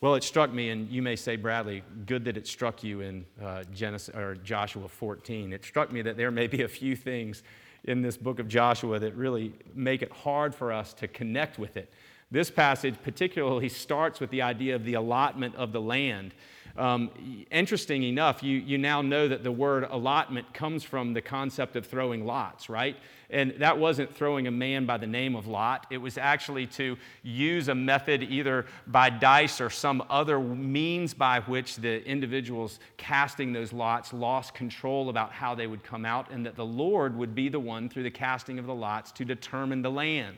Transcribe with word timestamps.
Well, 0.00 0.14
it 0.14 0.22
struck 0.22 0.52
me, 0.52 0.70
and 0.70 0.88
you 0.88 1.02
may 1.02 1.16
say, 1.16 1.34
Bradley, 1.34 1.82
good 2.06 2.24
that 2.26 2.36
it 2.36 2.46
struck 2.46 2.84
you 2.84 3.00
in 3.00 3.26
uh, 3.42 3.64
Genesis 3.74 4.14
or 4.14 4.36
Joshua 4.36 4.86
14. 4.86 5.52
It 5.52 5.64
struck 5.64 5.90
me 5.90 6.02
that 6.02 6.16
there 6.16 6.30
may 6.30 6.46
be 6.46 6.62
a 6.62 6.68
few 6.68 6.94
things 6.94 7.42
in 7.82 8.00
this 8.00 8.16
book 8.16 8.38
of 8.38 8.46
Joshua 8.46 9.00
that 9.00 9.16
really 9.16 9.54
make 9.74 10.02
it 10.02 10.12
hard 10.12 10.54
for 10.54 10.72
us 10.72 10.92
to 10.94 11.08
connect 11.08 11.58
with 11.58 11.76
it. 11.76 11.92
This 12.30 12.48
passage 12.48 12.94
particularly 13.02 13.68
starts 13.68 14.20
with 14.20 14.30
the 14.30 14.42
idea 14.42 14.76
of 14.76 14.84
the 14.84 14.94
allotment 14.94 15.56
of 15.56 15.72
the 15.72 15.80
land. 15.80 16.32
Um, 16.78 17.10
interesting 17.50 18.04
enough, 18.04 18.40
you, 18.40 18.58
you 18.58 18.78
now 18.78 19.02
know 19.02 19.26
that 19.26 19.42
the 19.42 19.50
word 19.50 19.88
allotment 19.90 20.54
comes 20.54 20.84
from 20.84 21.12
the 21.12 21.20
concept 21.20 21.74
of 21.74 21.84
throwing 21.84 22.24
lots, 22.24 22.68
right? 22.68 22.96
And 23.30 23.54
that 23.58 23.76
wasn't 23.76 24.14
throwing 24.14 24.46
a 24.46 24.52
man 24.52 24.86
by 24.86 24.96
the 24.96 25.06
name 25.06 25.34
of 25.34 25.48
Lot. 25.48 25.86
It 25.90 25.98
was 25.98 26.16
actually 26.16 26.66
to 26.68 26.96
use 27.24 27.66
a 27.66 27.74
method 27.74 28.22
either 28.22 28.64
by 28.86 29.10
dice 29.10 29.60
or 29.60 29.70
some 29.70 30.04
other 30.08 30.38
means 30.38 31.14
by 31.14 31.40
which 31.40 31.76
the 31.76 32.02
individuals 32.06 32.78
casting 32.96 33.52
those 33.52 33.72
lots 33.72 34.12
lost 34.12 34.54
control 34.54 35.08
about 35.08 35.32
how 35.32 35.56
they 35.56 35.66
would 35.66 35.82
come 35.82 36.04
out, 36.06 36.30
and 36.30 36.46
that 36.46 36.54
the 36.54 36.64
Lord 36.64 37.16
would 37.16 37.34
be 37.34 37.48
the 37.48 37.60
one 37.60 37.88
through 37.88 38.04
the 38.04 38.10
casting 38.10 38.58
of 38.60 38.66
the 38.66 38.74
lots 38.74 39.10
to 39.12 39.24
determine 39.24 39.82
the 39.82 39.90
land. 39.90 40.36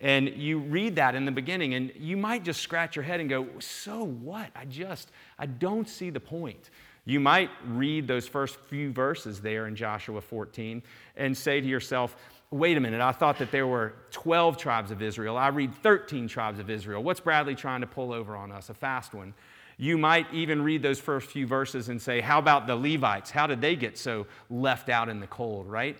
And 0.00 0.28
you 0.36 0.58
read 0.58 0.96
that 0.96 1.14
in 1.14 1.26
the 1.26 1.32
beginning, 1.32 1.74
and 1.74 1.92
you 1.96 2.16
might 2.16 2.42
just 2.42 2.62
scratch 2.62 2.96
your 2.96 3.02
head 3.02 3.20
and 3.20 3.28
go, 3.28 3.46
So 3.58 4.04
what? 4.04 4.50
I 4.56 4.64
just, 4.64 5.10
I 5.38 5.46
don't 5.46 5.88
see 5.88 6.10
the 6.10 6.20
point. 6.20 6.70
You 7.04 7.20
might 7.20 7.50
read 7.66 8.06
those 8.06 8.28
first 8.28 8.56
few 8.68 8.92
verses 8.92 9.40
there 9.40 9.66
in 9.66 9.74
Joshua 9.74 10.20
14 10.20 10.82
and 11.16 11.36
say 11.36 11.60
to 11.60 11.66
yourself, 11.66 12.14
wait 12.50 12.76
a 12.76 12.80
minute, 12.80 13.00
I 13.00 13.12
thought 13.12 13.38
that 13.38 13.52
there 13.52 13.66
were 13.66 13.94
12 14.10 14.56
tribes 14.56 14.90
of 14.90 15.02
Israel. 15.02 15.36
I 15.36 15.48
read 15.48 15.74
13 15.74 16.28
tribes 16.28 16.58
of 16.58 16.68
Israel. 16.68 17.02
What's 17.02 17.20
Bradley 17.20 17.54
trying 17.54 17.80
to 17.80 17.86
pull 17.86 18.12
over 18.12 18.36
on 18.36 18.50
us? 18.50 18.70
A 18.70 18.74
fast 18.74 19.14
one. 19.14 19.34
You 19.76 19.96
might 19.96 20.26
even 20.32 20.62
read 20.62 20.82
those 20.82 20.98
first 20.98 21.30
few 21.30 21.46
verses 21.46 21.88
and 21.88 22.02
say, 22.02 22.20
how 22.20 22.38
about 22.38 22.66
the 22.66 22.76
Levites? 22.76 23.30
How 23.30 23.46
did 23.46 23.60
they 23.60 23.76
get 23.76 23.96
so 23.96 24.26
left 24.50 24.88
out 24.88 25.08
in 25.08 25.20
the 25.20 25.26
cold, 25.26 25.66
right? 25.66 25.96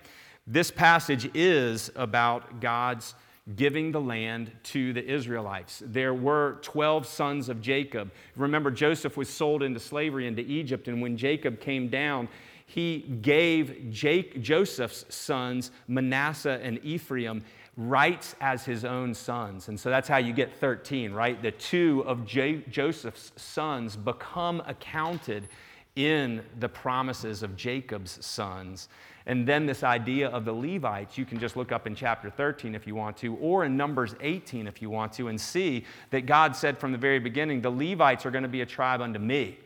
This 0.46 0.70
passage 0.70 1.30
is 1.34 1.90
about 1.94 2.60
God's 2.60 3.14
giving 3.56 3.92
the 3.92 4.00
land 4.00 4.52
to 4.62 4.92
the 4.92 5.04
Israelites. 5.04 5.82
There 5.84 6.14
were 6.14 6.58
12 6.62 7.06
sons 7.06 7.48
of 7.48 7.60
Jacob. 7.60 8.12
Remember, 8.36 8.70
Joseph 8.70 9.16
was 9.16 9.28
sold 9.28 9.62
into 9.62 9.80
slavery 9.80 10.26
into 10.26 10.42
Egypt, 10.42 10.88
and 10.88 11.02
when 11.02 11.16
Jacob 11.16 11.60
came 11.60 11.88
down, 11.88 12.28
he 12.66 13.00
gave 13.20 13.90
Jake, 13.90 14.40
Joseph's 14.40 15.04
sons, 15.12 15.72
Manasseh 15.88 16.60
and 16.62 16.78
Ephraim, 16.84 17.42
rights 17.76 18.36
as 18.40 18.64
his 18.64 18.84
own 18.84 19.14
sons. 19.14 19.68
And 19.68 19.78
so 19.78 19.90
that's 19.90 20.06
how 20.06 20.18
you 20.18 20.32
get 20.32 20.54
13, 20.60 21.12
right? 21.12 21.40
The 21.42 21.50
two 21.50 22.04
of 22.06 22.26
J- 22.26 22.64
Joseph's 22.70 23.32
sons 23.36 23.96
become 23.96 24.62
accounted 24.66 25.48
in 25.96 26.42
the 26.58 26.68
promises 26.68 27.42
of 27.42 27.56
Jacob's 27.56 28.24
sons. 28.24 28.88
And 29.26 29.46
then 29.46 29.66
this 29.66 29.82
idea 29.82 30.28
of 30.28 30.44
the 30.44 30.52
Levites, 30.52 31.18
you 31.18 31.24
can 31.24 31.38
just 31.38 31.56
look 31.56 31.72
up 31.72 31.86
in 31.86 31.94
chapter 31.94 32.30
13 32.30 32.74
if 32.74 32.86
you 32.86 32.94
want 32.94 33.16
to, 33.18 33.36
or 33.36 33.64
in 33.64 33.76
Numbers 33.76 34.14
18 34.20 34.66
if 34.66 34.80
you 34.80 34.90
want 34.90 35.12
to, 35.14 35.28
and 35.28 35.40
see 35.40 35.84
that 36.10 36.26
God 36.26 36.56
said 36.56 36.78
from 36.78 36.92
the 36.92 36.98
very 36.98 37.18
beginning, 37.18 37.60
the 37.60 37.70
Levites 37.70 38.24
are 38.24 38.30
going 38.30 38.42
to 38.42 38.48
be 38.48 38.62
a 38.62 38.66
tribe 38.66 39.00
unto 39.00 39.18
me. 39.18 39.58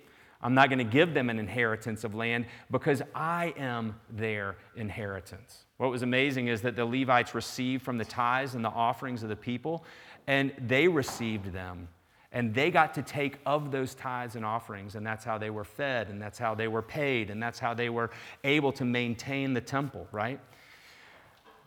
I'm 0.42 0.54
not 0.54 0.68
going 0.68 0.78
to 0.78 0.84
give 0.84 1.14
them 1.14 1.30
an 1.30 1.38
inheritance 1.38 2.04
of 2.04 2.14
land 2.14 2.44
because 2.70 3.02
I 3.14 3.54
am 3.56 3.98
their 4.10 4.56
inheritance. 4.76 5.64
What 5.78 5.90
was 5.90 6.02
amazing 6.02 6.48
is 6.48 6.60
that 6.62 6.76
the 6.76 6.84
Levites 6.84 7.34
received 7.34 7.82
from 7.82 7.96
the 7.96 8.04
tithes 8.04 8.54
and 8.54 8.64
the 8.64 8.68
offerings 8.68 9.22
of 9.22 9.30
the 9.30 9.36
people, 9.36 9.84
and 10.26 10.52
they 10.58 10.86
received 10.86 11.52
them 11.52 11.88
and 12.34 12.52
they 12.52 12.70
got 12.70 12.92
to 12.94 13.02
take 13.02 13.38
of 13.46 13.70
those 13.70 13.94
tithes 13.94 14.34
and 14.34 14.44
offerings, 14.44 14.96
and 14.96 15.06
that's 15.06 15.24
how 15.24 15.38
they 15.38 15.50
were 15.50 15.64
fed, 15.64 16.10
and 16.10 16.20
that's 16.20 16.38
how 16.38 16.52
they 16.52 16.66
were 16.66 16.82
paid, 16.82 17.30
and 17.30 17.40
that's 17.40 17.60
how 17.60 17.72
they 17.72 17.88
were 17.88 18.10
able 18.42 18.72
to 18.72 18.84
maintain 18.84 19.54
the 19.54 19.60
temple, 19.60 20.08
right? 20.10 20.40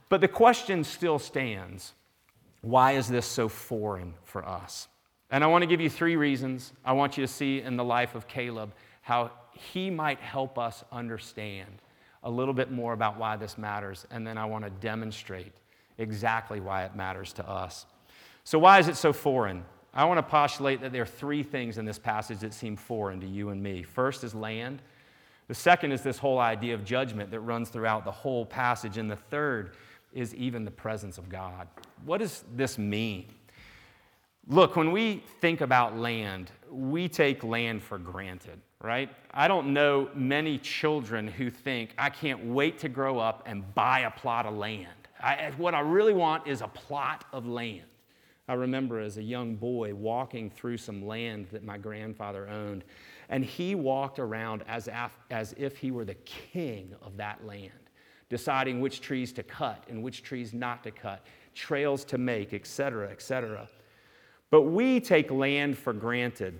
But 0.09 0.19
the 0.19 0.27
question 0.27 0.83
still 0.83 1.17
stands 1.19 1.93
why 2.61 2.93
is 2.93 3.07
this 3.07 3.25
so 3.25 3.47
foreign 3.47 4.13
for 4.23 4.45
us? 4.45 4.89
And 5.29 5.43
I 5.43 5.47
want 5.47 5.61
to 5.61 5.67
give 5.67 5.79
you 5.79 5.89
three 5.89 6.17
reasons. 6.17 6.73
I 6.83 6.91
want 6.93 7.17
you 7.17 7.25
to 7.25 7.31
see 7.31 7.61
in 7.61 7.77
the 7.77 7.83
life 7.83 8.13
of 8.13 8.27
Caleb 8.27 8.73
how 9.01 9.31
he 9.53 9.89
might 9.89 10.19
help 10.19 10.59
us 10.59 10.83
understand 10.91 11.69
a 12.23 12.29
little 12.29 12.53
bit 12.53 12.71
more 12.71 12.91
about 12.91 13.17
why 13.17 13.37
this 13.37 13.57
matters, 13.57 14.05
and 14.11 14.27
then 14.27 14.37
I 14.37 14.45
want 14.45 14.65
to 14.65 14.69
demonstrate 14.69 15.53
exactly 15.97 16.59
why 16.59 16.83
it 16.83 16.93
matters 16.93 17.31
to 17.33 17.49
us. 17.49 17.85
So, 18.43 18.59
why 18.59 18.79
is 18.79 18.89
it 18.89 18.97
so 18.97 19.13
foreign? 19.13 19.63
I 19.97 20.05
want 20.05 20.19
to 20.19 20.23
postulate 20.23 20.81
that 20.81 20.91
there 20.91 21.01
are 21.01 21.07
three 21.07 21.41
things 21.41 21.79
in 21.79 21.85
this 21.85 21.97
passage 21.97 22.39
that 22.41 22.53
seem 22.53 22.75
foreign 22.75 23.19
to 23.19 23.25
you 23.25 23.49
and 23.49 23.61
me. 23.61 23.81
First 23.81 24.23
is 24.23 24.35
land. 24.35 24.79
The 25.47 25.55
second 25.55 25.91
is 25.91 26.03
this 26.03 26.19
whole 26.19 26.37
idea 26.37 26.75
of 26.75 26.85
judgment 26.85 27.31
that 27.31 27.39
runs 27.39 27.69
throughout 27.69 28.05
the 28.05 28.11
whole 28.11 28.45
passage. 28.45 28.99
And 28.99 29.09
the 29.09 29.15
third 29.15 29.71
is 30.13 30.35
even 30.35 30.65
the 30.65 30.71
presence 30.71 31.17
of 31.17 31.29
God. 31.29 31.67
What 32.05 32.19
does 32.19 32.43
this 32.55 32.77
mean? 32.77 33.25
Look, 34.47 34.75
when 34.75 34.91
we 34.91 35.23
think 35.41 35.61
about 35.61 35.97
land, 35.97 36.51
we 36.69 37.09
take 37.09 37.43
land 37.43 37.81
for 37.81 37.97
granted, 37.97 38.61
right? 38.83 39.09
I 39.33 39.47
don't 39.47 39.73
know 39.73 40.11
many 40.13 40.59
children 40.59 41.27
who 41.27 41.49
think, 41.49 41.95
I 41.97 42.11
can't 42.11 42.45
wait 42.45 42.77
to 42.79 42.87
grow 42.87 43.17
up 43.17 43.43
and 43.47 43.73
buy 43.73 44.01
a 44.01 44.11
plot 44.11 44.45
of 44.45 44.53
land. 44.53 44.89
I, 45.19 45.51
what 45.57 45.73
I 45.73 45.79
really 45.79 46.13
want 46.13 46.45
is 46.45 46.61
a 46.61 46.67
plot 46.67 47.25
of 47.33 47.47
land. 47.47 47.81
I 48.47 48.53
remember 48.53 48.99
as 48.99 49.17
a 49.17 49.23
young 49.23 49.55
boy 49.55 49.93
walking 49.93 50.49
through 50.49 50.77
some 50.77 51.05
land 51.05 51.47
that 51.51 51.63
my 51.63 51.77
grandfather 51.77 52.47
owned, 52.47 52.85
and 53.27 53.43
he 53.43 53.75
walked 53.75 54.19
around 54.19 54.63
as 54.67 54.87
if, 54.87 55.17
as 55.29 55.53
if 55.57 55.77
he 55.77 55.91
were 55.91 56.05
the 56.05 56.15
king 56.15 56.95
of 57.01 57.17
that 57.17 57.45
land, 57.45 57.71
deciding 58.29 58.79
which 58.79 59.01
trees 59.01 59.33
to 59.33 59.43
cut 59.43 59.83
and 59.89 60.01
which 60.01 60.23
trees 60.23 60.53
not 60.53 60.81
to 60.83 60.91
cut, 60.91 61.25
trails 61.53 62.05
to 62.05 62.17
make, 62.17 62.53
etc., 62.53 63.09
etc. 63.09 63.67
But 64.49 64.61
we 64.61 65.01
take 65.01 65.29
land 65.29 65.77
for 65.77 65.91
granted. 65.91 66.59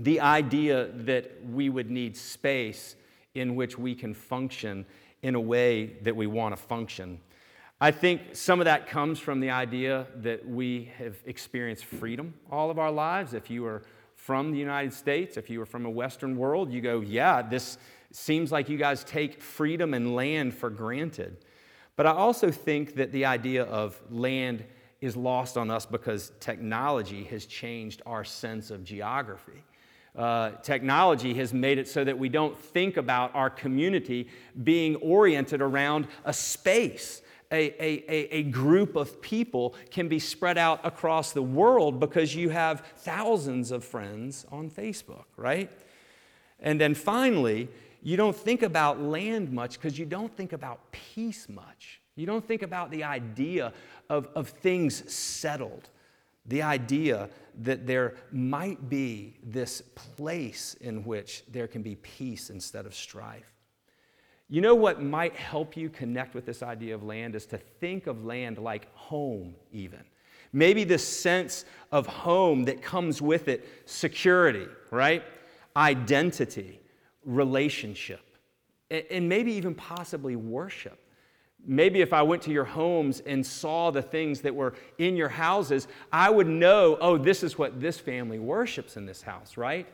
The 0.00 0.20
idea 0.20 0.88
that 0.88 1.30
we 1.48 1.68
would 1.68 1.90
need 1.90 2.16
space 2.16 2.96
in 3.34 3.54
which 3.54 3.78
we 3.78 3.94
can 3.94 4.14
function 4.14 4.84
in 5.22 5.36
a 5.36 5.40
way 5.40 5.96
that 6.02 6.16
we 6.16 6.26
want 6.26 6.56
to 6.56 6.60
function. 6.60 7.20
I 7.84 7.90
think 7.90 8.34
some 8.34 8.62
of 8.62 8.64
that 8.64 8.86
comes 8.86 9.18
from 9.18 9.40
the 9.40 9.50
idea 9.50 10.06
that 10.22 10.48
we 10.48 10.90
have 10.96 11.16
experienced 11.26 11.84
freedom 11.84 12.32
all 12.50 12.70
of 12.70 12.78
our 12.78 12.90
lives. 12.90 13.34
If 13.34 13.50
you 13.50 13.66
are 13.66 13.82
from 14.16 14.52
the 14.52 14.58
United 14.58 14.94
States, 14.94 15.36
if 15.36 15.50
you 15.50 15.60
are 15.60 15.66
from 15.66 15.84
a 15.84 15.90
Western 15.90 16.38
world, 16.38 16.72
you 16.72 16.80
go, 16.80 17.00
yeah, 17.00 17.42
this 17.42 17.76
seems 18.10 18.50
like 18.50 18.70
you 18.70 18.78
guys 18.78 19.04
take 19.04 19.42
freedom 19.42 19.92
and 19.92 20.16
land 20.16 20.54
for 20.54 20.70
granted. 20.70 21.44
But 21.94 22.06
I 22.06 22.12
also 22.12 22.50
think 22.50 22.94
that 22.94 23.12
the 23.12 23.26
idea 23.26 23.64
of 23.64 24.00
land 24.10 24.64
is 25.02 25.14
lost 25.14 25.58
on 25.58 25.70
us 25.70 25.84
because 25.84 26.32
technology 26.40 27.24
has 27.24 27.44
changed 27.44 28.00
our 28.06 28.24
sense 28.24 28.70
of 28.70 28.82
geography. 28.82 29.62
Uh, 30.16 30.52
technology 30.62 31.34
has 31.34 31.52
made 31.52 31.76
it 31.76 31.86
so 31.86 32.02
that 32.02 32.18
we 32.18 32.30
don't 32.30 32.56
think 32.56 32.96
about 32.96 33.34
our 33.34 33.50
community 33.50 34.26
being 34.62 34.96
oriented 34.96 35.60
around 35.60 36.06
a 36.24 36.32
space 36.32 37.20
a, 37.54 38.04
a, 38.08 38.38
a, 38.38 38.42
group 38.44 38.96
of 38.96 39.20
people 39.22 39.74
can 39.90 40.08
be 40.08 40.18
spread 40.18 40.58
out 40.58 40.80
across 40.84 41.32
the 41.32 41.42
world 41.42 42.00
because 42.00 42.34
you 42.34 42.48
have 42.50 42.80
thousands 42.96 43.70
of 43.70 43.84
friends 43.84 44.44
on 44.50 44.70
Facebook, 44.70 45.24
right? 45.36 45.70
And 46.60 46.80
then 46.80 46.94
finally, 46.94 47.68
you 48.02 48.16
don't 48.16 48.36
think 48.36 48.62
about 48.62 49.00
land 49.00 49.52
much 49.52 49.74
because 49.74 49.98
you 49.98 50.06
don't 50.06 50.34
think 50.36 50.52
about 50.52 50.92
peace 50.92 51.48
much. 51.48 52.00
You 52.16 52.26
don't 52.26 52.46
think 52.46 52.62
about 52.62 52.90
the 52.90 53.04
idea 53.04 53.72
of, 54.08 54.28
of 54.34 54.48
things 54.48 55.12
settled, 55.12 55.88
the 56.46 56.62
idea 56.62 57.28
that 57.62 57.86
there 57.86 58.16
might 58.30 58.88
be 58.88 59.36
this 59.42 59.80
place 59.80 60.74
in 60.80 61.04
which 61.04 61.44
there 61.48 61.66
can 61.66 61.82
be 61.82 61.96
peace 61.96 62.50
instead 62.50 62.86
of 62.86 62.94
strife. 62.94 63.53
You 64.48 64.60
know 64.60 64.74
what 64.74 65.02
might 65.02 65.34
help 65.34 65.76
you 65.76 65.88
connect 65.88 66.34
with 66.34 66.44
this 66.44 66.62
idea 66.62 66.94
of 66.94 67.02
land 67.02 67.34
is 67.34 67.46
to 67.46 67.58
think 67.58 68.06
of 68.06 68.24
land 68.24 68.58
like 68.58 68.92
home, 68.94 69.54
even. 69.72 70.00
Maybe 70.52 70.84
the 70.84 70.98
sense 70.98 71.64
of 71.90 72.06
home 72.06 72.64
that 72.64 72.82
comes 72.82 73.20
with 73.20 73.48
it 73.48 73.66
security, 73.86 74.66
right? 74.90 75.24
Identity, 75.76 76.80
relationship, 77.24 78.20
and 78.90 79.28
maybe 79.28 79.52
even 79.52 79.74
possibly 79.74 80.36
worship. 80.36 81.00
Maybe 81.66 82.02
if 82.02 82.12
I 82.12 82.22
went 82.22 82.42
to 82.42 82.50
your 82.50 82.64
homes 82.64 83.20
and 83.20 83.44
saw 83.44 83.90
the 83.90 84.02
things 84.02 84.42
that 84.42 84.54
were 84.54 84.74
in 84.98 85.16
your 85.16 85.30
houses, 85.30 85.88
I 86.12 86.28
would 86.30 86.46
know, 86.46 86.98
oh, 87.00 87.16
this 87.16 87.42
is 87.42 87.58
what 87.58 87.80
this 87.80 87.98
family 87.98 88.38
worships 88.38 88.96
in 88.96 89.06
this 89.06 89.22
house, 89.22 89.56
right? 89.56 89.86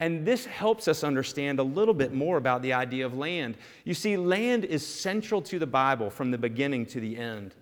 And 0.00 0.24
this 0.24 0.46
helps 0.46 0.86
us 0.86 1.02
understand 1.02 1.58
a 1.58 1.64
little 1.64 1.94
bit 1.94 2.12
more 2.12 2.36
about 2.36 2.62
the 2.62 2.72
idea 2.72 3.04
of 3.04 3.16
land. 3.16 3.56
You 3.84 3.94
see, 3.94 4.16
land 4.16 4.64
is 4.64 4.86
central 4.86 5.42
to 5.42 5.58
the 5.58 5.66
Bible 5.66 6.08
from 6.08 6.30
the 6.30 6.38
beginning 6.38 6.86
to 6.86 7.00
the 7.00 7.16
end. 7.16 7.54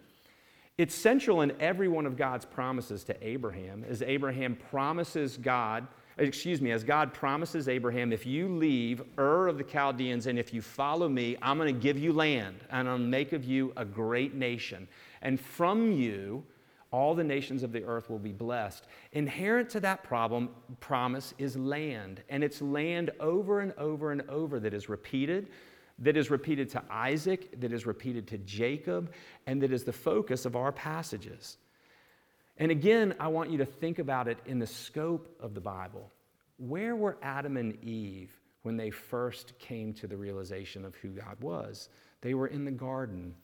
It's 0.77 0.95
central 0.95 1.41
in 1.41 1.53
every 1.59 1.89
one 1.89 2.05
of 2.05 2.19
God's 2.19 2.45
promises 2.45 3.03
to 3.05 3.27
Abraham, 3.27 3.83
as 3.89 4.03
Abraham 4.03 4.57
promises 4.71 5.39
God, 5.39 5.87
excuse 6.19 6.61
me, 6.61 6.71
as 6.71 6.85
God 6.85 7.15
promises 7.15 7.69
Abraham, 7.69 8.13
if 8.13 8.27
you 8.27 8.49
leave 8.49 9.03
Ur 9.19 9.49
of 9.49 9.57
the 9.57 9.65
Chaldeans 9.65 10.27
and 10.27 10.39
if 10.39 10.53
you 10.53 10.61
follow 10.61 11.09
me, 11.09 11.39
I'm 11.41 11.57
going 11.57 11.75
to 11.75 11.81
give 11.81 11.99
you 11.99 12.13
land 12.13 12.65
and 12.71 12.87
I'll 12.89 12.99
make 12.99 13.33
of 13.33 13.45
you 13.45 13.73
a 13.79 13.87
great 13.87 14.35
nation. 14.35 14.87
And 15.23 15.41
from 15.41 15.93
you, 15.93 16.45
all 16.97 17.15
the 17.15 17.23
nations 17.23 17.63
of 17.63 17.73
the 17.73 17.85
earth 17.85 18.09
will 18.09 18.19
be 18.19 18.33
blessed. 18.33 18.87
Inherent 19.13 19.69
to 19.69 19.81
that 19.81 20.03
problem, 20.03 20.49
promise 20.81 21.35
is 21.37 21.55
land, 21.55 22.23
and 22.31 22.43
it's 22.43 22.63
land 22.63 23.11
over 23.21 23.61
and 23.61 23.75
over 23.77 24.13
and 24.13 24.23
over 24.31 24.59
that 24.61 24.73
is 24.73 24.89
repeated, 24.89 25.51
that 25.99 26.17
is 26.17 26.31
repeated 26.31 26.71
to 26.71 26.83
Isaac, 26.89 27.61
that 27.61 27.71
is 27.71 27.85
repeated 27.85 28.27
to 28.29 28.39
Jacob, 28.39 29.13
and 29.47 29.61
that 29.61 29.75
is 29.75 29.85
the 29.85 29.93
focus 29.93 30.47
of 30.47 30.57
our 30.57 30.73
passages. 30.73 31.59
And 32.57 32.71
again, 32.71 33.15
I 33.21 33.29
want 33.29 33.51
you 33.51 33.59
to 33.59 33.67
think 33.67 33.99
about 33.99 34.27
it 34.27 34.39
in 34.47 34.59
the 34.59 34.67
scope 34.67 35.37
of 35.39 35.53
the 35.53 35.61
Bible. 35.61 36.11
Where 36.57 36.97
were 36.97 37.19
Adam 37.21 37.59
and 37.59 37.77
Eve 37.85 38.33
when 38.63 38.79
they 38.79 38.89
first 38.89 39.59
came 39.59 39.93
to 39.93 40.07
the 40.07 40.17
realization 40.17 40.87
of 40.87 40.95
who 40.95 41.09
God 41.09 41.37
was? 41.43 41.91
They 42.23 42.33
were 42.33 42.47
in 42.47 42.65
the 42.65 42.71
garden. 42.71 43.35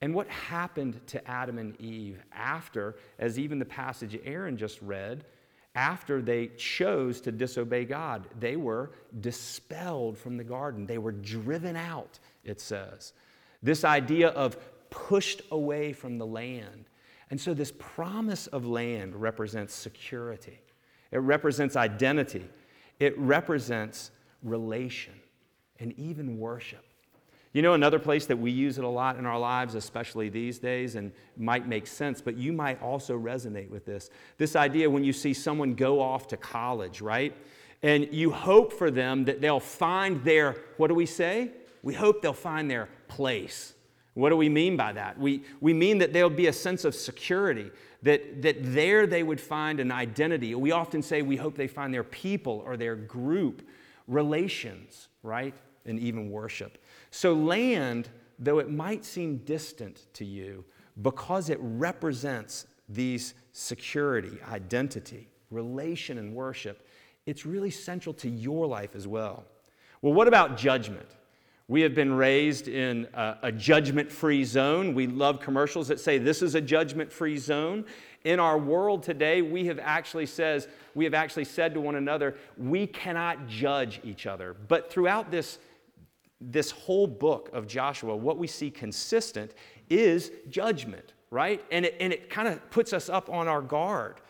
And 0.00 0.14
what 0.14 0.28
happened 0.28 1.00
to 1.08 1.28
Adam 1.28 1.58
and 1.58 1.78
Eve 1.80 2.22
after, 2.32 2.96
as 3.18 3.38
even 3.38 3.58
the 3.58 3.64
passage 3.64 4.18
Aaron 4.24 4.56
just 4.56 4.80
read, 4.80 5.24
after 5.74 6.22
they 6.22 6.48
chose 6.56 7.20
to 7.22 7.32
disobey 7.32 7.84
God? 7.84 8.26
They 8.38 8.56
were 8.56 8.92
dispelled 9.20 10.16
from 10.16 10.36
the 10.36 10.44
garden, 10.44 10.86
they 10.86 10.98
were 10.98 11.12
driven 11.12 11.76
out, 11.76 12.18
it 12.44 12.60
says. 12.60 13.12
This 13.62 13.84
idea 13.84 14.28
of 14.28 14.56
pushed 14.90 15.42
away 15.50 15.92
from 15.92 16.18
the 16.18 16.26
land. 16.26 16.86
And 17.30 17.40
so, 17.40 17.52
this 17.52 17.72
promise 17.78 18.46
of 18.46 18.64
land 18.66 19.14
represents 19.14 19.74
security, 19.74 20.60
it 21.10 21.18
represents 21.18 21.76
identity, 21.76 22.48
it 22.98 23.18
represents 23.18 24.10
relation, 24.42 25.14
and 25.80 25.92
even 25.98 26.38
worship. 26.38 26.87
You 27.58 27.62
know, 27.62 27.74
another 27.74 27.98
place 27.98 28.24
that 28.26 28.38
we 28.38 28.52
use 28.52 28.78
it 28.78 28.84
a 28.84 28.88
lot 28.88 29.18
in 29.18 29.26
our 29.26 29.36
lives, 29.36 29.74
especially 29.74 30.28
these 30.28 30.60
days, 30.60 30.94
and 30.94 31.10
might 31.36 31.66
make 31.66 31.88
sense, 31.88 32.20
but 32.20 32.36
you 32.36 32.52
might 32.52 32.80
also 32.80 33.18
resonate 33.18 33.68
with 33.68 33.84
this. 33.84 34.10
This 34.36 34.54
idea 34.54 34.88
when 34.88 35.02
you 35.02 35.12
see 35.12 35.34
someone 35.34 35.74
go 35.74 36.00
off 36.00 36.28
to 36.28 36.36
college, 36.36 37.00
right? 37.00 37.36
And 37.82 38.14
you 38.14 38.30
hope 38.30 38.72
for 38.72 38.92
them 38.92 39.24
that 39.24 39.40
they'll 39.40 39.58
find 39.58 40.22
their, 40.22 40.54
what 40.76 40.86
do 40.86 40.94
we 40.94 41.04
say? 41.04 41.50
We 41.82 41.94
hope 41.94 42.22
they'll 42.22 42.32
find 42.32 42.70
their 42.70 42.88
place. 43.08 43.74
What 44.14 44.28
do 44.28 44.36
we 44.36 44.48
mean 44.48 44.76
by 44.76 44.92
that? 44.92 45.18
We, 45.18 45.42
we 45.60 45.74
mean 45.74 45.98
that 45.98 46.12
there'll 46.12 46.30
be 46.30 46.46
a 46.46 46.52
sense 46.52 46.84
of 46.84 46.94
security, 46.94 47.72
that, 48.04 48.40
that 48.42 48.58
there 48.60 49.04
they 49.04 49.24
would 49.24 49.40
find 49.40 49.80
an 49.80 49.90
identity. 49.90 50.54
We 50.54 50.70
often 50.70 51.02
say 51.02 51.22
we 51.22 51.34
hope 51.34 51.56
they 51.56 51.66
find 51.66 51.92
their 51.92 52.04
people 52.04 52.62
or 52.64 52.76
their 52.76 52.94
group, 52.94 53.66
relations, 54.06 55.08
right? 55.24 55.56
And 55.88 55.98
even 55.98 56.30
worship. 56.30 56.78
So, 57.10 57.32
land, 57.32 58.08
though 58.38 58.58
it 58.58 58.70
might 58.70 59.04
seem 59.04 59.38
distant 59.38 60.06
to 60.14 60.24
you, 60.24 60.64
because 61.02 61.50
it 61.50 61.58
represents 61.60 62.66
these 62.88 63.34
security, 63.52 64.38
identity, 64.50 65.28
relation, 65.50 66.18
and 66.18 66.34
worship, 66.34 66.86
it's 67.26 67.44
really 67.44 67.70
central 67.70 68.14
to 68.14 68.28
your 68.28 68.66
life 68.66 68.94
as 68.94 69.06
well. 69.06 69.44
Well, 70.00 70.14
what 70.14 70.28
about 70.28 70.56
judgment? 70.56 71.08
We 71.68 71.82
have 71.82 71.94
been 71.94 72.14
raised 72.14 72.68
in 72.68 73.06
a, 73.12 73.36
a 73.42 73.52
judgment 73.52 74.10
free 74.10 74.44
zone. 74.44 74.94
We 74.94 75.06
love 75.06 75.40
commercials 75.40 75.88
that 75.88 76.00
say 76.00 76.16
this 76.16 76.40
is 76.40 76.54
a 76.54 76.60
judgment 76.62 77.12
free 77.12 77.36
zone. 77.36 77.84
In 78.24 78.40
our 78.40 78.56
world 78.56 79.02
today, 79.02 79.42
we 79.42 79.66
have 79.66 79.78
actually 79.78 80.24
says 80.26 80.66
we 80.94 81.04
have 81.04 81.12
actually 81.12 81.44
said 81.44 81.74
to 81.74 81.80
one 81.80 81.96
another, 81.96 82.36
we 82.56 82.86
cannot 82.86 83.46
judge 83.48 84.00
each 84.02 84.26
other. 84.26 84.56
But 84.66 84.90
throughout 84.90 85.30
this 85.30 85.58
this 86.40 86.70
whole 86.70 87.06
book 87.06 87.50
of 87.52 87.66
Joshua, 87.66 88.16
what 88.16 88.38
we 88.38 88.46
see 88.46 88.70
consistent 88.70 89.52
is 89.90 90.30
judgment, 90.48 91.12
right? 91.30 91.64
And 91.70 91.84
it, 91.84 91.96
and 92.00 92.12
it 92.12 92.30
kind 92.30 92.48
of 92.48 92.70
puts 92.70 92.92
us 92.92 93.08
up 93.08 93.28
on 93.30 93.48
our 93.48 93.60
guard. 93.60 94.20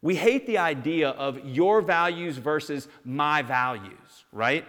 We 0.00 0.16
hate 0.16 0.46
the 0.46 0.58
idea 0.58 1.10
of 1.10 1.38
your 1.46 1.80
values 1.80 2.36
versus 2.36 2.88
my 3.04 3.42
values, 3.42 4.24
right? 4.32 4.64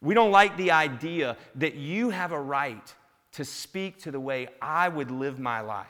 We 0.00 0.14
don't 0.14 0.32
like 0.32 0.56
the 0.56 0.72
idea 0.72 1.36
that 1.54 1.74
you 1.74 2.10
have 2.10 2.32
a 2.32 2.40
right 2.40 2.94
to 3.32 3.44
speak 3.44 3.98
to 4.02 4.10
the 4.10 4.20
way 4.20 4.48
I 4.60 4.88
would 4.88 5.10
live 5.10 5.38
my 5.38 5.60
life. 5.60 5.86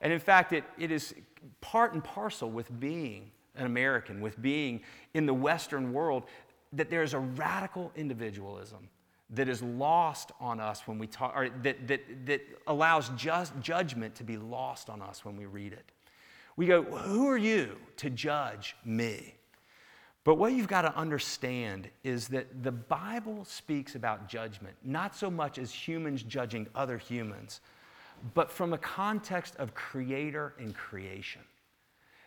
And 0.00 0.12
in 0.12 0.18
fact, 0.18 0.52
it, 0.52 0.64
it 0.78 0.90
is 0.90 1.14
part 1.60 1.94
and 1.94 2.04
parcel 2.04 2.50
with 2.50 2.78
being 2.78 3.30
an 3.54 3.64
American, 3.64 4.20
with 4.20 4.40
being 4.42 4.82
in 5.14 5.24
the 5.24 5.32
Western 5.34 5.92
world, 5.94 6.24
that 6.72 6.90
there's 6.90 7.14
a 7.14 7.18
radical 7.18 7.90
individualism 7.96 8.88
that 9.30 9.48
is 9.48 9.62
lost 9.62 10.32
on 10.40 10.60
us 10.60 10.86
when 10.86 10.98
we 10.98 11.06
talk, 11.06 11.32
or 11.34 11.48
that, 11.62 11.88
that, 11.88 12.26
that 12.26 12.42
allows 12.66 13.08
just 13.10 13.52
judgment 13.60 14.14
to 14.16 14.24
be 14.24 14.36
lost 14.36 14.88
on 14.88 15.02
us 15.02 15.24
when 15.24 15.36
we 15.36 15.46
read 15.46 15.72
it. 15.72 15.84
We 16.56 16.66
go, 16.66 16.82
Who 16.82 17.28
are 17.28 17.36
you 17.36 17.76
to 17.98 18.10
judge 18.10 18.76
me? 18.84 19.34
But 20.24 20.36
what 20.36 20.52
you've 20.54 20.66
got 20.66 20.82
to 20.82 20.96
understand 20.96 21.88
is 22.02 22.26
that 22.28 22.64
the 22.64 22.72
Bible 22.72 23.44
speaks 23.44 23.94
about 23.94 24.28
judgment, 24.28 24.74
not 24.82 25.14
so 25.14 25.30
much 25.30 25.56
as 25.56 25.72
humans 25.72 26.24
judging 26.24 26.66
other 26.74 26.98
humans, 26.98 27.60
but 28.34 28.50
from 28.50 28.72
a 28.72 28.78
context 28.78 29.54
of 29.56 29.74
creator 29.74 30.54
and 30.58 30.74
creation. 30.74 31.42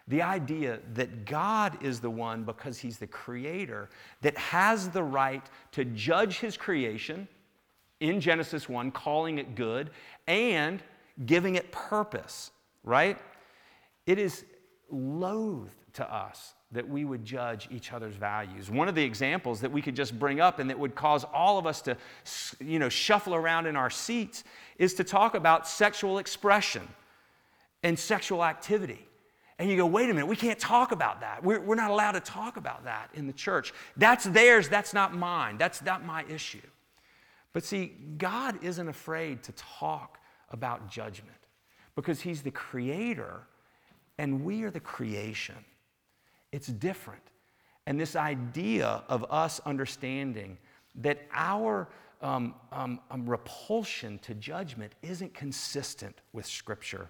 The 0.10 0.24
idea 0.24 0.80
that 0.96 1.26
God 1.26 1.84
is 1.84 2.00
the 2.00 2.10
one, 2.10 2.44
because 2.44 2.80
He's 2.80 2.98
the 2.98 3.08
creator, 3.08 3.90
that 4.22 4.38
has 4.38 4.90
the 4.90 5.04
right 5.04 5.48
to 5.74 5.86
judge 5.86 6.40
His 6.40 6.58
creation 6.58 7.28
in 8.00 8.20
Genesis 8.20 8.68
1, 8.68 8.92
calling 8.92 9.38
it 9.38 9.56
good 9.56 9.92
and 10.28 10.82
giving 11.26 11.56
it 11.56 11.72
purpose, 11.72 12.52
right? 12.84 13.18
It 14.06 14.18
is 14.18 14.46
loath 14.90 15.76
to 15.94 16.14
us 16.14 16.54
that 16.72 16.88
we 16.88 17.04
would 17.04 17.26
judge 17.26 17.68
each 17.72 17.94
other's 17.94 18.16
values. 18.16 18.70
One 18.70 18.88
of 18.88 18.96
the 18.96 19.04
examples 19.04 19.62
that 19.62 19.72
we 19.72 19.82
could 19.82 19.96
just 19.96 20.18
bring 20.18 20.40
up 20.40 20.60
and 20.60 20.70
that 20.70 20.78
would 20.78 20.96
cause 20.96 21.24
all 21.34 21.58
of 21.58 21.66
us 21.66 21.82
to 21.84 21.98
you 22.60 22.80
know, 22.80 22.90
shuffle 22.90 23.34
around 23.34 23.66
in 23.66 23.76
our 23.76 23.90
seats 23.90 24.44
is 24.78 24.94
to 24.96 25.04
talk 25.04 25.34
about 25.34 25.68
sexual 25.68 26.20
expression 26.20 26.88
and 27.82 27.98
sexual 27.98 28.44
activity. 28.46 29.09
And 29.60 29.70
you 29.70 29.76
go, 29.76 29.86
wait 29.86 30.10
a 30.10 30.14
minute, 30.14 30.26
we 30.26 30.38
can't 30.38 30.58
talk 30.58 30.94
about 30.94 31.20
that. 31.20 31.44
We're, 31.44 31.60
we're 31.60 31.76
not 31.76 31.92
allowed 31.92 32.14
to 32.14 32.22
talk 32.22 32.56
about 32.56 32.86
that 32.86 33.10
in 33.14 33.28
the 33.28 33.34
church. 33.34 33.74
That's 33.98 34.24
theirs, 34.24 34.70
that's 34.70 34.94
not 34.94 35.14
mine. 35.14 35.58
That's 35.58 35.82
not 35.82 36.06
my 36.06 36.24
issue. 36.30 36.62
But 37.52 37.66
see, 37.66 37.94
God 38.18 38.64
isn't 38.64 38.88
afraid 38.88 39.44
to 39.44 39.52
talk 39.52 40.18
about 40.50 40.90
judgment 40.90 41.38
because 41.96 42.22
He's 42.22 42.42
the 42.42 42.52
creator 42.52 43.42
and 44.18 44.46
we 44.46 44.64
are 44.64 44.72
the 44.72 44.80
creation. 44.80 45.56
It's 46.54 46.68
different. 46.68 47.22
And 47.86 48.00
this 48.00 48.16
idea 48.16 49.04
of 49.10 49.26
us 49.30 49.60
understanding 49.66 50.58
that 50.96 51.22
our 51.34 51.90
um, 52.22 52.54
um, 52.72 53.00
um, 53.12 53.30
repulsion 53.30 54.20
to 54.20 54.34
judgment 54.36 54.94
isn't 55.02 55.34
consistent 55.34 56.16
with 56.34 56.46
Scripture. 56.46 57.10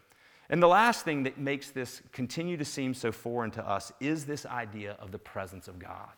And 0.49 0.61
the 0.63 0.67
last 0.67 1.05
thing 1.05 1.23
that 1.23 1.37
makes 1.37 1.69
this 1.69 2.01
continue 2.11 2.57
to 2.57 2.65
seem 2.65 2.93
so 2.93 3.11
foreign 3.11 3.51
to 3.51 3.67
us 3.67 3.91
is 3.99 4.25
this 4.25 4.45
idea 4.45 4.97
of 4.99 5.11
the 5.11 5.19
presence 5.19 5.67
of 5.67 5.77
God. 5.77 6.09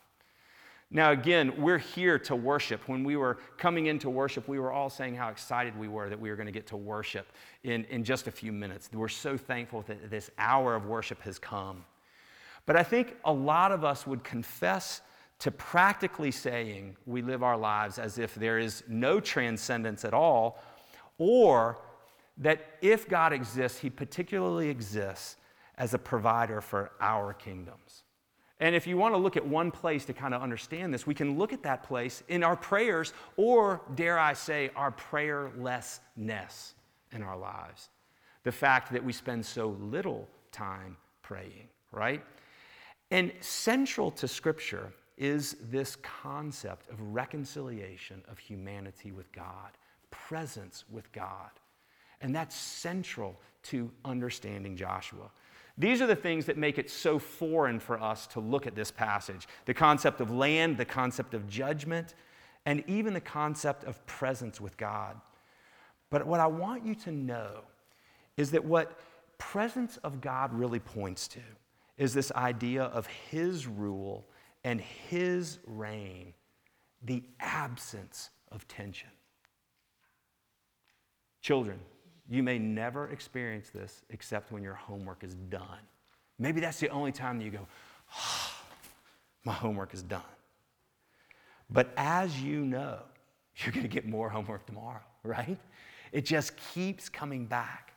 Now, 0.94 1.12
again, 1.12 1.54
we're 1.62 1.78
here 1.78 2.20
to 2.20 2.36
worship. 2.36 2.88
When 2.90 3.06
we 3.06 3.16
were 3.16 3.38
coming 3.58 3.86
into 3.86 4.10
worship, 4.10 4.48
we 4.50 4.60
were 4.60 4.74
all 4.74 4.90
saying 4.90 5.16
how 5.16 5.30
excited 5.30 5.78
we 5.78 5.88
were 5.88 6.10
that 6.10 6.20
we 6.20 6.30
were 6.30 6.36
going 6.36 6.48
to 6.48 6.52
get 6.52 6.68
to 6.68 6.78
worship 6.78 7.32
in, 7.64 7.86
in 7.86 8.04
just 8.04 8.28
a 8.28 8.32
few 8.32 8.52
minutes. 8.52 8.90
We're 8.92 9.08
so 9.08 9.38
thankful 9.38 9.84
that 9.84 10.10
this 10.10 10.30
hour 10.38 10.76
of 10.76 10.86
worship 10.86 11.22
has 11.22 11.40
come. 11.40 11.86
But 12.66 12.76
I 12.76 12.84
think 12.84 13.16
a 13.24 13.32
lot 13.32 13.72
of 13.72 13.86
us 13.86 14.06
would 14.06 14.24
confess 14.24 15.02
to 15.40 15.50
practically 15.50 16.30
saying 16.30 16.98
we 17.06 17.22
live 17.22 17.42
our 17.42 17.58
lives 17.58 17.98
as 17.98 18.20
if 18.20 18.36
there 18.36 18.60
is 18.60 18.84
no 18.88 19.20
transcendence 19.20 20.04
at 20.06 20.14
all, 20.14 20.62
or 21.18 21.78
that 22.38 22.78
if 22.82 23.08
God 23.08 23.34
exists, 23.34 23.80
he 23.80 23.90
particularly 23.90 24.70
exists 24.70 25.38
as 25.78 25.94
a 25.94 25.98
provider 25.98 26.62
for 26.62 26.92
our 27.00 27.34
kingdoms. 27.34 28.04
And 28.60 28.76
if 28.76 28.86
you 28.86 28.96
want 28.96 29.16
to 29.16 29.18
look 29.18 29.38
at 29.38 29.46
one 29.46 29.72
place 29.72 30.06
to 30.06 30.14
kind 30.14 30.36
of 30.36 30.42
understand 30.42 30.94
this, 30.94 31.08
we 31.08 31.16
can 31.16 31.38
look 31.38 31.52
at 31.52 31.64
that 31.64 31.82
place 31.82 32.22
in 32.28 32.44
our 32.44 32.56
prayers, 32.56 33.14
or 33.36 33.82
dare 33.96 34.20
I 34.20 34.34
say, 34.34 34.70
our 34.76 34.92
prayerlessness 34.92 36.74
in 37.12 37.24
our 37.24 37.38
lives. 37.38 37.90
The 38.44 38.52
fact 38.52 38.92
that 38.94 39.04
we 39.04 39.14
spend 39.14 39.46
so 39.46 39.78
little 39.82 40.28
time 40.52 40.98
praying, 41.24 41.70
right? 41.92 42.24
And 43.10 43.32
central 43.40 44.12
to 44.12 44.28
Scripture 44.28 44.94
is 45.18 45.58
this 45.70 45.96
concept 45.98 46.90
of 46.90 47.02
reconciliation 47.02 48.22
of 48.28 48.38
humanity 48.38 49.12
with 49.12 49.32
God, 49.32 49.72
presence 50.12 50.86
with 50.90 51.12
God. 51.12 51.50
And 52.22 52.36
that's 52.36 52.56
central 52.56 53.40
to 53.64 53.92
understanding 54.06 54.76
Joshua. 54.76 55.30
These 55.78 56.02
are 56.02 56.08
the 56.08 56.16
things 56.16 56.46
that 56.46 56.58
make 56.58 56.78
it 56.78 56.90
so 56.90 57.18
foreign 57.18 57.80
for 57.80 58.00
us 58.02 58.28
to 58.28 58.40
look 58.40 58.68
at 58.68 58.76
this 58.76 58.92
passage 58.92 59.48
the 59.66 59.74
concept 59.74 60.22
of 60.22 60.32
land, 60.32 60.78
the 60.78 60.86
concept 60.86 61.34
of 61.34 61.48
judgment, 61.48 62.14
and 62.66 62.84
even 62.88 63.14
the 63.14 63.22
concept 63.22 63.84
of 63.86 64.06
presence 64.06 64.62
with 64.62 64.78
God. 64.78 65.20
But 66.10 66.28
what 66.28 66.40
I 66.40 66.48
want 66.48 66.86
you 66.86 66.94
to 66.96 67.12
know 67.12 67.62
is 68.38 68.52
that 68.52 68.64
what 68.64 69.00
presence 69.38 69.98
of 69.98 70.22
God 70.22 70.54
really 70.54 70.80
points 70.80 71.28
to 71.30 71.40
is 71.98 72.14
this 72.14 72.32
idea 72.34 72.84
of 72.84 73.08
His 73.08 73.66
rule 73.66 74.28
and 74.64 74.82
His 74.82 75.60
reign, 75.66 76.34
the 77.04 77.24
absence 77.40 78.30
of 78.52 78.68
tension. 78.68 79.10
Children, 81.42 81.80
you 82.30 82.44
may 82.44 82.60
never 82.60 83.10
experience 83.10 83.70
this 83.70 84.04
except 84.10 84.52
when 84.52 84.64
your 84.64 84.74
homework 84.74 85.24
is 85.24 85.36
done. 85.36 85.80
Maybe 86.40 86.60
that's 86.60 86.80
the 86.80 86.90
only 86.90 87.12
time 87.12 87.38
that 87.40 87.46
you 87.46 87.52
go, 87.52 87.68
oh, 88.16 88.52
my 89.44 89.54
homework 89.54 89.94
is 89.94 90.04
done. 90.04 90.22
But 91.70 91.94
as 91.98 92.42
you 92.42 92.66
know, 92.66 93.00
you're 93.58 93.72
going 93.72 93.84
to 93.84 93.90
get 93.90 94.08
more 94.08 94.30
homework 94.38 94.66
tomorrow, 94.66 95.02
right? 95.24 95.58
It 96.12 96.26
just 96.26 96.54
keeps 96.74 97.10
coming 97.10 97.46
back. 97.46 97.94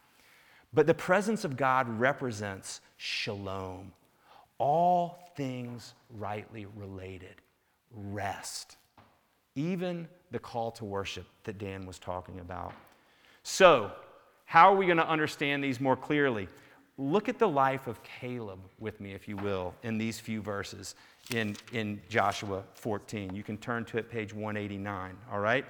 But 0.72 0.86
the 0.86 0.94
presence 0.94 1.44
of 1.44 1.56
God 1.56 1.88
represents 1.88 2.80
shalom, 2.96 3.92
all 4.58 5.30
things 5.36 5.94
rightly 6.10 6.66
related, 6.76 7.36
rest, 7.92 8.76
even 9.54 10.08
the 10.32 10.38
call 10.38 10.72
to 10.72 10.84
worship 10.84 11.26
that 11.44 11.58
Dan 11.58 11.86
was 11.86 11.98
talking 11.98 12.40
about. 12.40 12.72
So, 13.44 13.92
how 14.44 14.72
are 14.72 14.76
we 14.76 14.86
going 14.86 14.98
to 14.98 15.08
understand 15.08 15.62
these 15.62 15.80
more 15.80 15.96
clearly? 15.96 16.48
Look 16.96 17.28
at 17.28 17.38
the 17.38 17.48
life 17.48 17.86
of 17.86 18.00
Caleb 18.02 18.60
with 18.78 19.00
me, 19.00 19.12
if 19.12 19.26
you 19.26 19.36
will, 19.36 19.74
in 19.82 19.98
these 19.98 20.20
few 20.20 20.40
verses 20.40 20.94
in, 21.32 21.56
in 21.72 22.00
Joshua 22.08 22.62
14. 22.74 23.34
You 23.34 23.42
can 23.42 23.56
turn 23.56 23.84
to 23.86 23.98
it, 23.98 24.10
page 24.10 24.32
189, 24.32 25.16
all 25.32 25.40
right? 25.40 25.64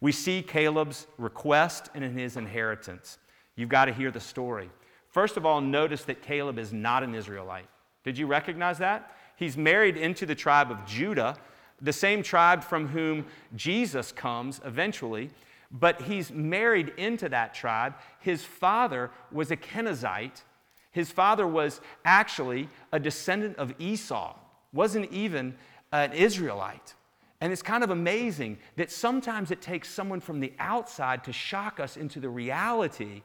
We 0.00 0.12
see 0.12 0.42
Caleb's 0.42 1.06
request 1.16 1.88
and 1.94 2.04
in 2.04 2.12
his 2.12 2.36
inheritance. 2.36 3.18
You've 3.54 3.70
got 3.70 3.86
to 3.86 3.92
hear 3.92 4.10
the 4.10 4.20
story. 4.20 4.68
First 5.08 5.38
of 5.38 5.46
all, 5.46 5.62
notice 5.62 6.02
that 6.04 6.20
Caleb 6.20 6.58
is 6.58 6.72
not 6.72 7.02
an 7.02 7.14
Israelite. 7.14 7.68
Did 8.04 8.18
you 8.18 8.26
recognize 8.26 8.78
that? 8.78 9.16
He's 9.36 9.56
married 9.56 9.96
into 9.96 10.26
the 10.26 10.34
tribe 10.34 10.70
of 10.70 10.84
Judah, 10.86 11.36
the 11.80 11.92
same 11.92 12.22
tribe 12.22 12.62
from 12.62 12.88
whom 12.88 13.24
Jesus 13.54 14.12
comes 14.12 14.60
eventually, 14.64 15.30
but 15.70 16.02
he's 16.02 16.30
married 16.30 16.92
into 16.96 17.28
that 17.28 17.54
tribe. 17.54 17.94
His 18.20 18.44
father 18.44 19.10
was 19.32 19.50
a 19.50 19.56
Kenizzite. 19.56 20.42
His 20.90 21.10
father 21.10 21.46
was 21.46 21.80
actually 22.04 22.68
a 22.92 22.98
descendant 22.98 23.56
of 23.58 23.74
Esau, 23.78 24.34
wasn't 24.72 25.10
even 25.12 25.54
an 25.92 26.12
Israelite. 26.12 26.94
And 27.40 27.52
it's 27.52 27.62
kind 27.62 27.84
of 27.84 27.90
amazing 27.90 28.58
that 28.76 28.90
sometimes 28.90 29.50
it 29.50 29.60
takes 29.60 29.90
someone 29.90 30.20
from 30.20 30.40
the 30.40 30.52
outside 30.58 31.24
to 31.24 31.32
shock 31.32 31.80
us 31.80 31.96
into 31.96 32.18
the 32.18 32.30
reality 32.30 33.22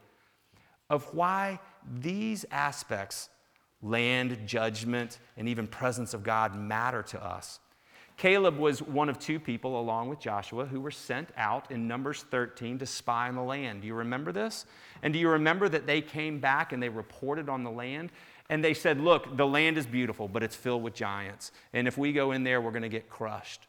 of 0.89 1.13
why 1.13 1.60
these 2.00 2.45
aspects 2.51 3.29
land, 3.81 4.38
judgment, 4.45 5.19
and 5.38 5.48
even 5.48 5.65
presence 5.65 6.13
of 6.13 6.24
God 6.24 6.55
matter 6.55 7.01
to 7.03 7.24
us. 7.24 7.60
Caleb 8.21 8.59
was 8.59 8.83
one 8.83 9.09
of 9.09 9.17
two 9.17 9.39
people, 9.39 9.79
along 9.79 10.07
with 10.07 10.19
Joshua, 10.19 10.67
who 10.67 10.79
were 10.79 10.91
sent 10.91 11.29
out 11.37 11.71
in 11.71 11.87
Numbers 11.87 12.21
13 12.29 12.77
to 12.77 12.85
spy 12.85 13.27
on 13.27 13.33
the 13.33 13.41
land. 13.41 13.81
Do 13.81 13.87
you 13.87 13.95
remember 13.95 14.31
this? 14.31 14.67
And 15.01 15.11
do 15.11 15.17
you 15.17 15.27
remember 15.27 15.67
that 15.67 15.87
they 15.87 16.01
came 16.01 16.37
back 16.37 16.71
and 16.71 16.83
they 16.83 16.89
reported 16.89 17.49
on 17.49 17.63
the 17.63 17.71
land? 17.71 18.11
And 18.47 18.63
they 18.63 18.75
said, 18.75 19.01
Look, 19.01 19.37
the 19.37 19.47
land 19.47 19.79
is 19.79 19.87
beautiful, 19.87 20.27
but 20.27 20.43
it's 20.43 20.55
filled 20.55 20.83
with 20.83 20.93
giants. 20.93 21.51
And 21.73 21.87
if 21.87 21.97
we 21.97 22.13
go 22.13 22.31
in 22.31 22.43
there, 22.43 22.61
we're 22.61 22.69
going 22.69 22.83
to 22.83 22.89
get 22.89 23.09
crushed. 23.09 23.65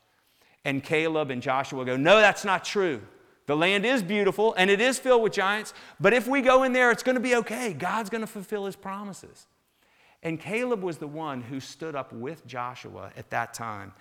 And 0.67 0.85
Caleb 0.85 1.31
and 1.31 1.41
Joshua 1.41 1.87
go, 1.87 1.97
No, 1.97 2.21
that's 2.21 2.45
not 2.45 2.63
true. 2.63 3.01
The 3.47 3.57
land 3.57 3.87
is 3.87 4.03
beautiful 4.03 4.53
and 4.59 4.69
it 4.69 4.83
is 4.83 4.99
filled 4.99 5.23
with 5.23 5.33
giants, 5.33 5.73
but 5.99 6.13
if 6.13 6.29
we 6.29 6.43
go 6.43 6.65
in 6.65 6.75
there, 6.75 6.91
it's 6.91 7.03
going 7.03 7.17
to 7.17 7.23
be 7.23 7.37
okay. 7.37 7.73
God's 7.73 8.11
going 8.11 8.21
to 8.21 8.27
fulfill 8.27 8.67
his 8.67 8.77
promises. 8.77 9.47
And 10.23 10.39
Caleb 10.39 10.83
was 10.83 10.99
the 10.99 11.09
one 11.09 11.41
who 11.41 11.59
stood 11.59 11.97
up 11.97 12.13
with 12.13 12.47
Joshua 12.47 13.13
at 13.17 13.31
that 13.31 13.55
time. 13.55 13.95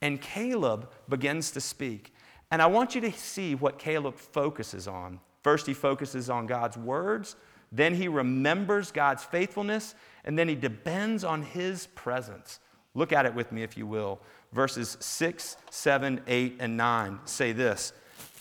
And 0.00 0.20
Caleb 0.20 0.90
begins 1.08 1.50
to 1.52 1.60
speak. 1.60 2.12
And 2.50 2.62
I 2.62 2.66
want 2.66 2.94
you 2.94 3.00
to 3.02 3.12
see 3.12 3.54
what 3.54 3.78
Caleb 3.78 4.14
focuses 4.14 4.88
on. 4.88 5.20
First, 5.42 5.66
he 5.66 5.74
focuses 5.74 6.30
on 6.30 6.46
God's 6.46 6.76
words, 6.76 7.36
then, 7.70 7.94
he 7.94 8.08
remembers 8.08 8.90
God's 8.90 9.24
faithfulness, 9.24 9.94
and 10.24 10.38
then 10.38 10.48
he 10.48 10.54
depends 10.54 11.22
on 11.22 11.42
his 11.42 11.86
presence. 11.88 12.60
Look 12.94 13.12
at 13.12 13.26
it 13.26 13.34
with 13.34 13.52
me, 13.52 13.62
if 13.62 13.76
you 13.76 13.86
will. 13.86 14.20
Verses 14.52 14.96
6, 15.00 15.56
7, 15.70 16.22
8, 16.26 16.56
and 16.60 16.76
9 16.76 17.20
say 17.26 17.52
this 17.52 17.92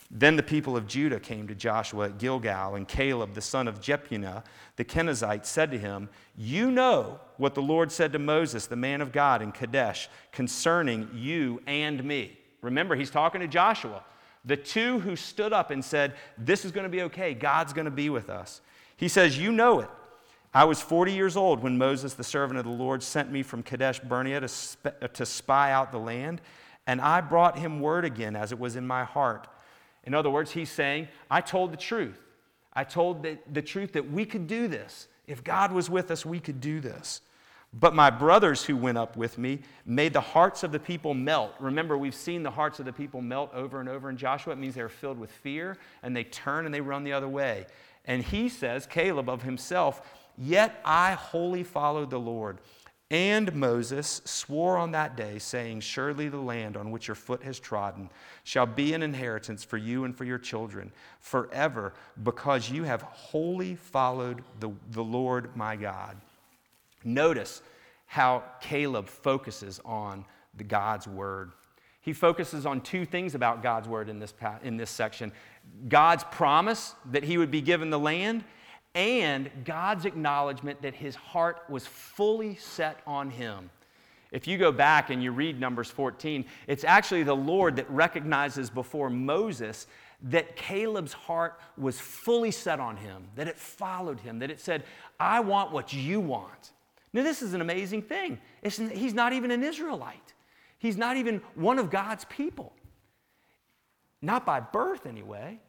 Then 0.10 0.38
the 0.38 0.44
people 0.44 0.78
of 0.78 0.88
Judah 0.88 1.20
came 1.20 1.48
to 1.48 1.56
Joshua 1.56 2.06
at 2.06 2.18
Gilgal, 2.18 2.76
and 2.76 2.88
Caleb, 2.88 3.34
the 3.34 3.42
son 3.42 3.68
of 3.68 3.82
Jephunneh, 3.82 4.44
the 4.78 4.86
Kenizzite, 4.86 5.46
said 5.46 5.70
to 5.72 5.78
him, 5.78 6.10
You 6.38 6.72
know 6.72 7.20
what 7.36 7.56
the 7.56 7.62
Lord 7.62 7.92
said 7.92 8.14
to 8.14 8.20
Moses, 8.20 8.68
the 8.68 8.78
man 8.78 9.02
of 9.02 9.12
God, 9.12 9.42
in 9.42 9.52
Kadesh, 9.52 10.08
concerning 10.32 11.10
you 11.14 11.62
and 11.68 12.02
me. 12.04 12.40
Remember, 12.62 12.96
he's 12.96 13.10
talking 13.10 13.42
to 13.42 13.48
Joshua, 13.48 14.04
the 14.46 14.56
two 14.56 15.00
who 15.00 15.18
stood 15.18 15.52
up 15.52 15.72
and 15.72 15.84
said, 15.84 16.14
This 16.38 16.64
is 16.64 16.72
going 16.72 16.86
to 16.86 16.90
be 16.90 17.02
okay. 17.04 17.34
God's 17.34 17.74
going 17.74 17.86
to 17.86 17.92
be 17.92 18.10
with 18.10 18.30
us. 18.30 18.62
He 18.96 19.10
says, 19.10 19.38
You 19.38 19.52
know 19.52 19.82
it. 19.82 19.90
I 20.54 20.64
was 20.64 20.82
40 20.82 21.12
years 21.12 21.36
old 21.36 21.62
when 21.62 21.78
Moses, 21.78 22.14
the 22.14 22.24
servant 22.24 22.58
of 22.58 22.66
the 22.66 22.72
Lord, 22.72 23.04
sent 23.04 23.30
me 23.30 23.44
from 23.44 23.62
Kadesh 23.62 24.00
Barnea 24.00 24.40
to, 24.40 24.48
sp- 24.48 25.12
to 25.14 25.26
spy 25.26 25.74
out 25.74 25.92
the 25.92 26.00
land, 26.00 26.42
and 26.88 27.02
I 27.02 27.20
brought 27.20 27.60
him 27.60 27.82
word 27.82 28.06
again 28.06 28.38
as 28.38 28.54
it 28.54 28.58
was 28.58 28.78
in 28.78 28.88
my 28.88 29.04
heart. 29.04 29.50
In 30.08 30.14
other 30.14 30.30
words, 30.30 30.52
he's 30.52 30.72
saying, 30.72 31.10
I 31.30 31.42
told 31.42 31.74
the 31.74 31.78
truth. 31.78 32.18
I 32.72 32.86
told 32.86 33.24
the, 33.24 33.38
the 33.52 33.62
truth 33.62 33.92
that 33.92 34.10
we 34.10 34.26
could 34.26 34.48
do 34.48 34.70
this. 34.70 35.10
If 35.28 35.44
God 35.44 35.74
was 35.74 35.90
with 35.90 36.12
us, 36.12 36.26
we 36.26 36.40
could 36.40 36.62
do 36.62 36.80
this. 36.80 37.20
But 37.74 37.94
my 37.94 38.10
brothers 38.10 38.64
who 38.64 38.78
went 38.78 38.98
up 38.98 39.18
with 39.18 39.38
me 39.38 39.60
made 39.86 40.14
the 40.14 40.22
hearts 40.22 40.64
of 40.64 40.72
the 40.72 40.80
people 40.80 41.14
melt. 41.14 41.54
Remember, 41.60 41.98
we've 41.98 42.16
seen 42.16 42.42
the 42.42 42.50
hearts 42.50 42.80
of 42.80 42.86
the 42.86 42.94
people 42.94 43.20
melt 43.22 43.54
over 43.54 43.82
and 43.82 43.90
over 43.90 44.10
in 44.10 44.16
Joshua. 44.16 44.54
It 44.54 44.60
means 44.60 44.76
they're 44.76 44.88
filled 44.88 45.20
with 45.20 45.30
fear 45.30 45.76
and 46.02 46.16
they 46.16 46.24
turn 46.24 46.66
and 46.66 46.74
they 46.74 46.80
run 46.80 47.04
the 47.04 47.12
other 47.12 47.28
way. 47.28 47.66
And 48.06 48.24
he 48.24 48.48
says, 48.48 48.86
Caleb 48.86 49.28
of 49.28 49.44
himself, 49.44 50.02
Yet 50.38 50.80
I 50.86 51.14
wholly 51.14 51.64
followed 51.64 52.12
the 52.12 52.20
Lord. 52.20 52.60
And 53.10 53.56
Moses 53.56 54.22
swore 54.26 54.78
on 54.78 54.92
that 54.92 55.16
day, 55.16 55.40
saying, 55.40 55.80
Surely 55.80 56.28
the 56.28 56.38
land 56.38 56.76
on 56.76 56.92
which 56.92 57.08
your 57.08 57.16
foot 57.16 57.42
has 57.44 57.58
trodden 57.58 58.10
shall 58.44 58.66
be 58.66 58.94
an 58.94 59.02
inheritance 59.02 59.64
for 59.64 59.78
you 59.78 60.04
and 60.04 60.16
for 60.16 60.26
your 60.26 60.38
children 60.38 60.92
forever, 61.22 61.94
because 62.24 62.70
you 62.70 62.84
have 62.84 63.02
wholly 63.04 63.76
followed 63.76 64.44
the, 64.60 64.72
the 64.92 65.04
Lord 65.04 65.56
my 65.56 65.78
God. 65.78 66.18
Notice 67.06 67.62
how 68.08 68.44
Caleb 68.60 69.08
focuses 69.08 69.80
on 69.86 70.26
the 70.58 70.66
God's 70.66 71.08
word. 71.08 71.52
He 72.02 72.12
focuses 72.12 72.66
on 72.66 72.82
two 72.82 73.06
things 73.06 73.36
about 73.36 73.64
God's 73.64 73.88
word 73.88 74.10
in 74.10 74.20
this, 74.20 74.34
in 74.64 74.78
this 74.78 74.90
section 74.90 75.32
God's 75.90 76.24
promise 76.26 76.96
that 77.12 77.24
he 77.24 77.38
would 77.38 77.52
be 77.52 77.62
given 77.62 77.90
the 77.90 78.00
land, 78.00 78.46
and 78.98 79.52
God's 79.64 80.06
acknowledgement 80.06 80.82
that 80.82 80.96
his 80.96 81.14
heart 81.14 81.62
was 81.70 81.86
fully 81.86 82.56
set 82.56 83.00
on 83.06 83.30
him. 83.30 83.70
If 84.32 84.48
you 84.48 84.58
go 84.58 84.72
back 84.72 85.12
and 85.12 85.22
you 85.22 85.32
read 85.32 85.60
Numbers 85.60 85.92
14, 85.92 86.44
it's 86.66 86.84
actually 86.84 87.22
the 87.22 87.36
Lord 87.36 87.76
that 87.76 87.88
recognizes 87.92 88.72
before 88.72 89.12
Moses 89.12 89.86
that 90.24 90.56
Caleb's 90.56 91.14
heart 91.14 91.60
was 91.78 92.00
fully 92.00 92.50
set 92.50 92.80
on 92.80 92.98
him, 92.98 93.28
that 93.36 93.48
it 93.48 93.56
followed 93.56 94.20
him, 94.20 94.40
that 94.40 94.50
it 94.50 94.60
said, 94.60 94.84
I 95.20 95.42
want 95.42 95.72
what 95.72 95.94
you 95.94 96.20
want. 96.20 96.72
Now, 97.14 97.22
this 97.22 97.44
is 97.44 97.54
an 97.54 97.62
amazing 97.62 98.02
thing. 98.02 98.40
It's, 98.64 98.78
he's 98.78 99.14
not 99.14 99.32
even 99.32 99.52
an 99.52 99.64
Israelite, 99.64 100.34
he's 100.80 100.98
not 100.98 101.18
even 101.18 101.42
one 101.54 101.78
of 101.78 101.92
God's 101.92 102.26
people. 102.26 102.74
Not 104.24 104.44
by 104.44 104.60
birth, 104.60 105.06
anyway, 105.06 105.60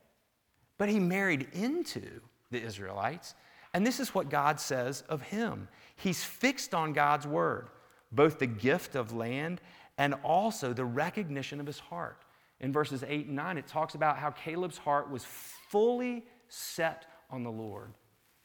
but 0.79 0.89
he 0.89 0.99
married 0.99 1.49
into 1.53 2.23
the 2.50 2.62
Israelites. 2.62 3.35
And 3.75 3.87
this 3.87 4.00
is 4.00 4.14
what 4.14 4.31
God 4.31 4.61
says 4.61 5.02
of 5.09 5.23
him 5.23 5.69
He's 5.97 6.23
fixed 6.23 6.75
on 6.75 6.93
God's 6.93 7.26
word, 7.26 7.69
both 8.12 8.38
the 8.38 8.47
gift 8.47 8.95
of 8.95 9.12
land 9.12 9.61
and 9.99 10.14
also 10.23 10.73
the 10.73 10.85
recognition 10.85 11.61
of 11.61 11.67
his 11.67 11.78
heart. 11.78 12.23
In 12.61 12.73
verses 12.73 13.05
8 13.07 13.26
and 13.26 13.37
9, 13.37 13.59
it 13.59 13.67
talks 13.67 13.95
about 13.95 14.17
how 14.17 14.31
Caleb's 14.31 14.78
heart 14.78 15.11
was 15.11 15.25
fully 15.25 16.25
set 16.49 17.07
on 17.31 17.43
the 17.43 17.50
Lord. 17.50 17.93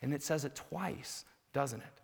And 0.01 0.13
it 0.13 0.23
says 0.23 0.45
it 0.45 0.55
twice, 0.55 1.25
doesn't 1.53 1.79
it? 1.79 2.01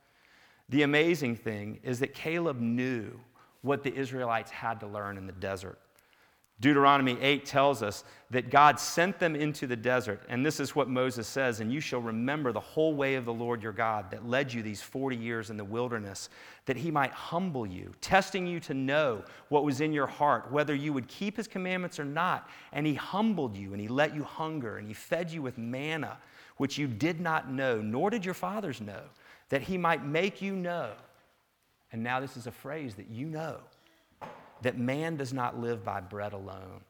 The 0.69 0.83
amazing 0.83 1.35
thing 1.35 1.79
is 1.83 1.99
that 1.99 2.13
Caleb 2.13 2.59
knew 2.59 3.19
what 3.61 3.83
the 3.83 3.93
Israelites 3.93 4.51
had 4.51 4.79
to 4.79 4.87
learn 4.87 5.17
in 5.17 5.25
the 5.25 5.33
desert. 5.33 5.79
Deuteronomy 6.61 7.17
8 7.21 7.45
tells 7.45 7.81
us 7.81 8.03
that 8.31 8.49
God 8.49 8.79
sent 8.79 9.17
them 9.17 9.33
into 9.33 9.65
the 9.65 9.77
desert. 9.77 10.21
And 10.27 10.45
this 10.45 10.59
is 10.59 10.75
what 10.75 10.89
Moses 10.89 11.25
says 11.25 11.61
And 11.61 11.71
you 11.71 11.79
shall 11.79 12.01
remember 12.01 12.51
the 12.51 12.59
whole 12.59 12.93
way 12.93 13.15
of 13.15 13.23
the 13.23 13.33
Lord 13.33 13.63
your 13.63 13.71
God 13.71 14.11
that 14.11 14.27
led 14.27 14.51
you 14.51 14.61
these 14.61 14.81
40 14.81 15.15
years 15.15 15.49
in 15.49 15.57
the 15.57 15.63
wilderness, 15.63 16.29
that 16.65 16.75
he 16.75 16.91
might 16.91 17.11
humble 17.11 17.65
you, 17.65 17.93
testing 18.01 18.45
you 18.45 18.59
to 18.61 18.73
know 18.73 19.23
what 19.47 19.63
was 19.63 19.79
in 19.79 19.93
your 19.93 20.07
heart, 20.07 20.51
whether 20.51 20.75
you 20.75 20.91
would 20.91 21.07
keep 21.07 21.37
his 21.37 21.47
commandments 21.47 21.97
or 21.97 22.05
not. 22.05 22.49
And 22.73 22.85
he 22.85 22.93
humbled 22.93 23.55
you, 23.55 23.71
and 23.71 23.81
he 23.81 23.87
let 23.87 24.13
you 24.13 24.23
hunger, 24.23 24.77
and 24.77 24.87
he 24.87 24.93
fed 24.93 25.31
you 25.31 25.41
with 25.41 25.57
manna, 25.57 26.17
which 26.57 26.77
you 26.77 26.87
did 26.87 27.21
not 27.21 27.49
know, 27.49 27.81
nor 27.81 28.09
did 28.09 28.25
your 28.25 28.33
fathers 28.33 28.81
know, 28.81 29.03
that 29.47 29.61
he 29.61 29.77
might 29.77 30.05
make 30.05 30.41
you 30.41 30.55
know. 30.55 30.91
And 31.93 32.03
now 32.03 32.19
this 32.19 32.35
is 32.35 32.47
a 32.47 32.51
phrase 32.51 32.95
that 32.95 33.09
you 33.09 33.27
know 33.27 33.59
that 34.61 34.77
man 34.77 35.15
does 35.15 35.33
not 35.33 35.59
live 35.59 35.83
by 35.83 36.01
bread 36.01 36.33
alone, 36.33 36.81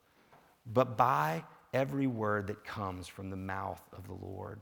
but 0.65 0.97
by 0.97 1.43
every 1.73 2.07
word 2.07 2.47
that 2.47 2.63
comes 2.63 3.07
from 3.07 3.29
the 3.29 3.37
mouth 3.37 3.81
of 3.93 4.07
the 4.07 4.13
Lord. 4.13 4.59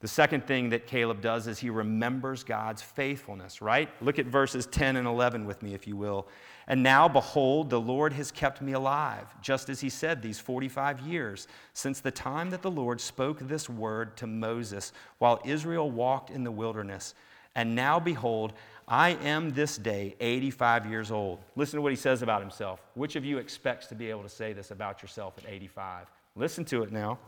The 0.00 0.08
second 0.08 0.46
thing 0.46 0.68
that 0.68 0.86
Caleb 0.86 1.20
does 1.20 1.48
is 1.48 1.58
he 1.58 1.70
remembers 1.70 2.44
God's 2.44 2.82
faithfulness, 2.82 3.60
right? 3.60 3.88
Look 4.00 4.20
at 4.20 4.26
verses 4.26 4.64
10 4.66 4.94
and 4.94 5.08
11 5.08 5.44
with 5.44 5.60
me, 5.60 5.74
if 5.74 5.88
you 5.88 5.96
will. 5.96 6.28
And 6.68 6.84
now, 6.84 7.08
behold, 7.08 7.68
the 7.68 7.80
Lord 7.80 8.12
has 8.12 8.30
kept 8.30 8.62
me 8.62 8.74
alive, 8.74 9.26
just 9.42 9.68
as 9.68 9.80
he 9.80 9.88
said 9.88 10.22
these 10.22 10.38
45 10.38 11.00
years, 11.00 11.48
since 11.72 11.98
the 11.98 12.12
time 12.12 12.50
that 12.50 12.62
the 12.62 12.70
Lord 12.70 13.00
spoke 13.00 13.40
this 13.40 13.68
word 13.68 14.16
to 14.18 14.28
Moses 14.28 14.92
while 15.18 15.40
Israel 15.44 15.90
walked 15.90 16.30
in 16.30 16.44
the 16.44 16.52
wilderness. 16.52 17.14
And 17.56 17.74
now, 17.74 17.98
behold, 17.98 18.52
I 18.88 19.10
am 19.22 19.50
this 19.50 19.76
day 19.76 20.16
85 20.18 20.86
years 20.86 21.10
old. 21.10 21.40
Listen 21.56 21.76
to 21.76 21.82
what 21.82 21.92
he 21.92 21.96
says 21.96 22.22
about 22.22 22.40
himself. 22.40 22.80
Which 22.94 23.16
of 23.16 23.24
you 23.24 23.36
expects 23.36 23.86
to 23.88 23.94
be 23.94 24.08
able 24.08 24.22
to 24.22 24.28
say 24.30 24.54
this 24.54 24.70
about 24.70 25.02
yourself 25.02 25.34
at 25.36 25.44
85? 25.46 26.06
Listen 26.34 26.64
to 26.66 26.82
it 26.82 26.90
now. 26.90 27.18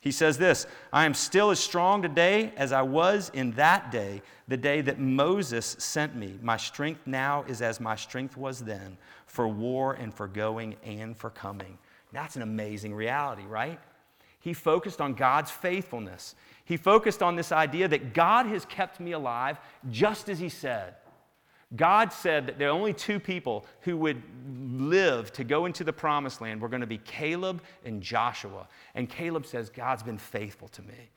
He 0.00 0.12
says 0.12 0.38
this 0.38 0.66
I 0.92 1.04
am 1.04 1.12
still 1.12 1.50
as 1.50 1.60
strong 1.60 2.00
today 2.00 2.52
as 2.56 2.72
I 2.72 2.80
was 2.80 3.30
in 3.34 3.52
that 3.52 3.92
day, 3.92 4.22
the 4.48 4.56
day 4.56 4.80
that 4.80 4.98
Moses 4.98 5.76
sent 5.78 6.16
me. 6.16 6.38
My 6.40 6.56
strength 6.56 7.06
now 7.06 7.44
is 7.46 7.60
as 7.60 7.80
my 7.80 7.96
strength 7.96 8.38
was 8.38 8.60
then, 8.60 8.96
for 9.26 9.46
war 9.46 9.92
and 9.92 10.14
for 10.14 10.26
going 10.26 10.76
and 10.82 11.14
for 11.14 11.28
coming. 11.28 11.76
That's 12.12 12.36
an 12.36 12.42
amazing 12.42 12.94
reality, 12.94 13.44
right? 13.44 13.78
He 14.40 14.54
focused 14.54 15.02
on 15.02 15.12
God's 15.12 15.50
faithfulness. 15.50 16.34
He 16.64 16.78
focused 16.78 17.22
on 17.22 17.36
this 17.36 17.52
idea 17.52 17.88
that 17.88 18.14
God 18.14 18.46
has 18.46 18.64
kept 18.64 19.00
me 19.00 19.12
alive 19.12 19.58
just 19.90 20.30
as 20.30 20.38
He 20.38 20.48
said. 20.48 20.94
God 21.76 22.12
said 22.12 22.46
that 22.48 22.62
are 22.62 22.68
only 22.68 22.92
two 22.92 23.20
people 23.20 23.64
who 23.82 23.96
would 23.98 24.22
live 24.48 25.32
to 25.34 25.44
go 25.44 25.66
into 25.66 25.84
the 25.84 25.92
promised 25.92 26.40
land 26.40 26.60
were 26.60 26.68
going 26.68 26.80
to 26.80 26.86
be 26.86 26.98
Caleb 26.98 27.62
and 27.84 28.02
Joshua. 28.02 28.66
And 28.94 29.08
Caleb 29.08 29.46
says, 29.46 29.70
God's 29.70 30.02
been 30.02 30.18
faithful 30.18 30.68
to 30.68 30.82
me. 30.82 31.10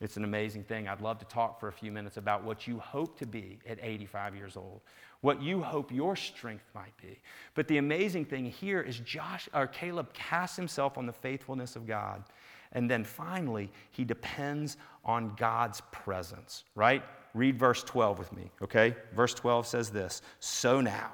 It's 0.00 0.16
an 0.16 0.24
amazing 0.24 0.64
thing. 0.64 0.88
I'd 0.88 1.00
love 1.00 1.18
to 1.18 1.24
talk 1.26 1.60
for 1.60 1.68
a 1.68 1.72
few 1.72 1.92
minutes 1.92 2.16
about 2.16 2.42
what 2.42 2.66
you 2.66 2.78
hope 2.78 3.18
to 3.18 3.26
be 3.26 3.60
at 3.68 3.78
85 3.80 4.34
years 4.34 4.56
old, 4.56 4.80
what 5.20 5.40
you 5.40 5.62
hope 5.62 5.92
your 5.92 6.16
strength 6.16 6.64
might 6.74 6.96
be. 7.00 7.20
But 7.54 7.68
the 7.68 7.76
amazing 7.76 8.24
thing 8.24 8.46
here 8.46 8.80
is 8.80 8.98
Josh 8.98 9.48
or 9.54 9.68
Caleb 9.68 10.12
casts 10.12 10.56
himself 10.56 10.98
on 10.98 11.06
the 11.06 11.12
faithfulness 11.12 11.76
of 11.76 11.86
God. 11.86 12.24
And 12.72 12.90
then 12.90 13.04
finally, 13.04 13.70
he 13.90 14.04
depends 14.04 14.76
on 15.04 15.34
God's 15.36 15.82
presence, 15.92 16.64
right? 16.74 17.04
Read 17.34 17.58
verse 17.58 17.82
12 17.82 18.18
with 18.18 18.32
me, 18.32 18.50
okay? 18.60 18.94
Verse 19.14 19.34
12 19.34 19.66
says 19.66 19.90
this 19.90 20.22
So 20.40 20.80
now, 20.80 21.12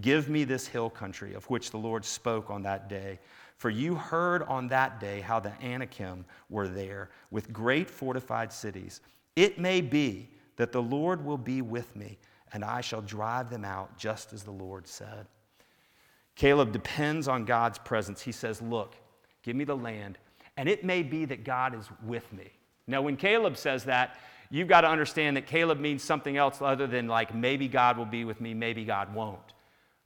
give 0.00 0.28
me 0.28 0.44
this 0.44 0.66
hill 0.66 0.90
country 0.90 1.34
of 1.34 1.44
which 1.50 1.70
the 1.70 1.76
Lord 1.76 2.04
spoke 2.04 2.50
on 2.50 2.62
that 2.62 2.88
day. 2.88 3.18
For 3.56 3.70
you 3.70 3.96
heard 3.96 4.44
on 4.44 4.68
that 4.68 5.00
day 5.00 5.20
how 5.20 5.40
the 5.40 5.52
Anakim 5.60 6.24
were 6.48 6.68
there 6.68 7.10
with 7.32 7.52
great 7.52 7.90
fortified 7.90 8.52
cities. 8.52 9.00
It 9.34 9.58
may 9.58 9.80
be 9.80 10.30
that 10.56 10.70
the 10.70 10.82
Lord 10.82 11.24
will 11.24 11.38
be 11.38 11.60
with 11.60 11.94
me, 11.96 12.18
and 12.52 12.64
I 12.64 12.80
shall 12.80 13.02
drive 13.02 13.50
them 13.50 13.64
out, 13.64 13.98
just 13.98 14.32
as 14.32 14.44
the 14.44 14.52
Lord 14.52 14.86
said. 14.86 15.26
Caleb 16.36 16.70
depends 16.70 17.26
on 17.26 17.44
God's 17.44 17.78
presence. 17.78 18.22
He 18.22 18.30
says, 18.30 18.62
Look, 18.62 18.94
give 19.42 19.56
me 19.56 19.64
the 19.64 19.76
land, 19.76 20.18
and 20.56 20.68
it 20.68 20.84
may 20.84 21.02
be 21.02 21.24
that 21.24 21.42
God 21.42 21.74
is 21.74 21.88
with 22.04 22.32
me. 22.32 22.52
Now, 22.86 23.02
when 23.02 23.16
Caleb 23.16 23.56
says 23.56 23.84
that, 23.84 24.18
you've 24.50 24.68
got 24.68 24.82
to 24.82 24.88
understand 24.88 25.36
that 25.36 25.46
Caleb 25.46 25.80
means 25.80 26.02
something 26.02 26.36
else 26.36 26.60
other 26.60 26.86
than 26.86 27.06
like 27.08 27.34
maybe 27.34 27.68
God 27.68 27.96
will 27.96 28.06
be 28.06 28.24
with 28.24 28.40
me, 28.40 28.54
maybe 28.54 28.84
God 28.84 29.14
won't. 29.14 29.54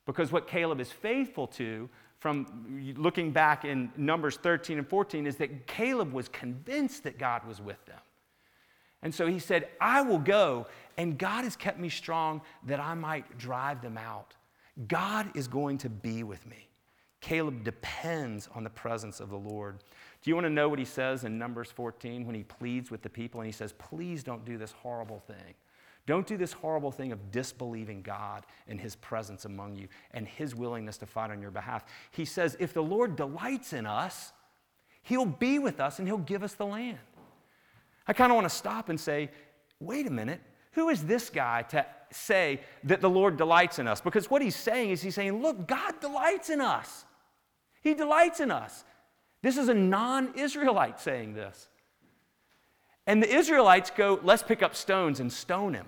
Because 0.06 0.32
what 0.32 0.48
Caleb 0.48 0.80
is 0.80 0.90
faithful 0.90 1.46
to 1.48 1.88
from 2.18 2.94
looking 2.96 3.32
back 3.32 3.64
in 3.64 3.90
Numbers 3.96 4.36
13 4.36 4.78
and 4.78 4.88
14 4.88 5.26
is 5.26 5.36
that 5.36 5.66
Caleb 5.66 6.12
was 6.12 6.28
convinced 6.28 7.02
that 7.04 7.18
God 7.18 7.44
was 7.46 7.60
with 7.60 7.84
them. 7.86 7.98
And 9.02 9.12
so 9.12 9.26
he 9.26 9.40
said, 9.40 9.68
I 9.80 10.02
will 10.02 10.20
go, 10.20 10.66
and 10.96 11.18
God 11.18 11.42
has 11.42 11.56
kept 11.56 11.80
me 11.80 11.88
strong 11.88 12.40
that 12.66 12.78
I 12.78 12.94
might 12.94 13.38
drive 13.38 13.82
them 13.82 13.98
out. 13.98 14.34
God 14.86 15.36
is 15.36 15.48
going 15.48 15.78
to 15.78 15.88
be 15.88 16.22
with 16.22 16.46
me. 16.46 16.68
Caleb 17.20 17.64
depends 17.64 18.48
on 18.54 18.64
the 18.64 18.70
presence 18.70 19.20
of 19.20 19.30
the 19.30 19.36
Lord. 19.36 19.82
Do 20.22 20.30
you 20.30 20.36
want 20.36 20.46
to 20.46 20.50
know 20.50 20.68
what 20.68 20.78
he 20.78 20.84
says 20.84 21.24
in 21.24 21.36
Numbers 21.36 21.70
14 21.72 22.24
when 22.26 22.34
he 22.34 22.44
pleads 22.44 22.90
with 22.90 23.02
the 23.02 23.10
people 23.10 23.40
and 23.40 23.46
he 23.46 23.52
says, 23.52 23.72
Please 23.72 24.22
don't 24.22 24.44
do 24.44 24.56
this 24.56 24.70
horrible 24.70 25.18
thing. 25.18 25.54
Don't 26.06 26.26
do 26.26 26.36
this 26.36 26.52
horrible 26.52 26.92
thing 26.92 27.12
of 27.12 27.30
disbelieving 27.30 28.02
God 28.02 28.44
and 28.68 28.80
his 28.80 28.96
presence 28.96 29.44
among 29.44 29.76
you 29.76 29.88
and 30.12 30.26
his 30.26 30.54
willingness 30.54 30.96
to 30.98 31.06
fight 31.06 31.30
on 31.30 31.40
your 31.40 31.50
behalf. 31.50 31.84
He 32.12 32.24
says, 32.24 32.56
If 32.60 32.72
the 32.72 32.82
Lord 32.82 33.16
delights 33.16 33.72
in 33.72 33.84
us, 33.84 34.32
he'll 35.02 35.26
be 35.26 35.58
with 35.58 35.80
us 35.80 35.98
and 35.98 36.06
he'll 36.06 36.18
give 36.18 36.44
us 36.44 36.54
the 36.54 36.66
land. 36.66 36.98
I 38.06 38.12
kind 38.12 38.30
of 38.30 38.36
want 38.36 38.48
to 38.48 38.54
stop 38.54 38.88
and 38.88 39.00
say, 39.00 39.30
Wait 39.80 40.06
a 40.06 40.10
minute. 40.10 40.40
Who 40.72 40.88
is 40.88 41.04
this 41.04 41.28
guy 41.30 41.62
to 41.62 41.84
say 42.10 42.60
that 42.84 43.00
the 43.00 43.10
Lord 43.10 43.36
delights 43.36 43.78
in 43.78 43.86
us? 43.88 44.00
Because 44.00 44.30
what 44.30 44.40
he's 44.40 44.56
saying 44.56 44.90
is, 44.90 45.02
he's 45.02 45.16
saying, 45.16 45.42
Look, 45.42 45.66
God 45.66 46.00
delights 46.00 46.48
in 46.48 46.60
us. 46.60 47.04
He 47.82 47.94
delights 47.94 48.38
in 48.38 48.52
us. 48.52 48.84
This 49.42 49.58
is 49.58 49.68
a 49.68 49.74
non 49.74 50.34
Israelite 50.36 51.00
saying 51.00 51.34
this. 51.34 51.68
And 53.06 53.22
the 53.22 53.34
Israelites 53.34 53.90
go, 53.90 54.20
let's 54.22 54.42
pick 54.42 54.62
up 54.62 54.76
stones 54.76 55.18
and 55.18 55.32
stone 55.32 55.74
him. 55.74 55.86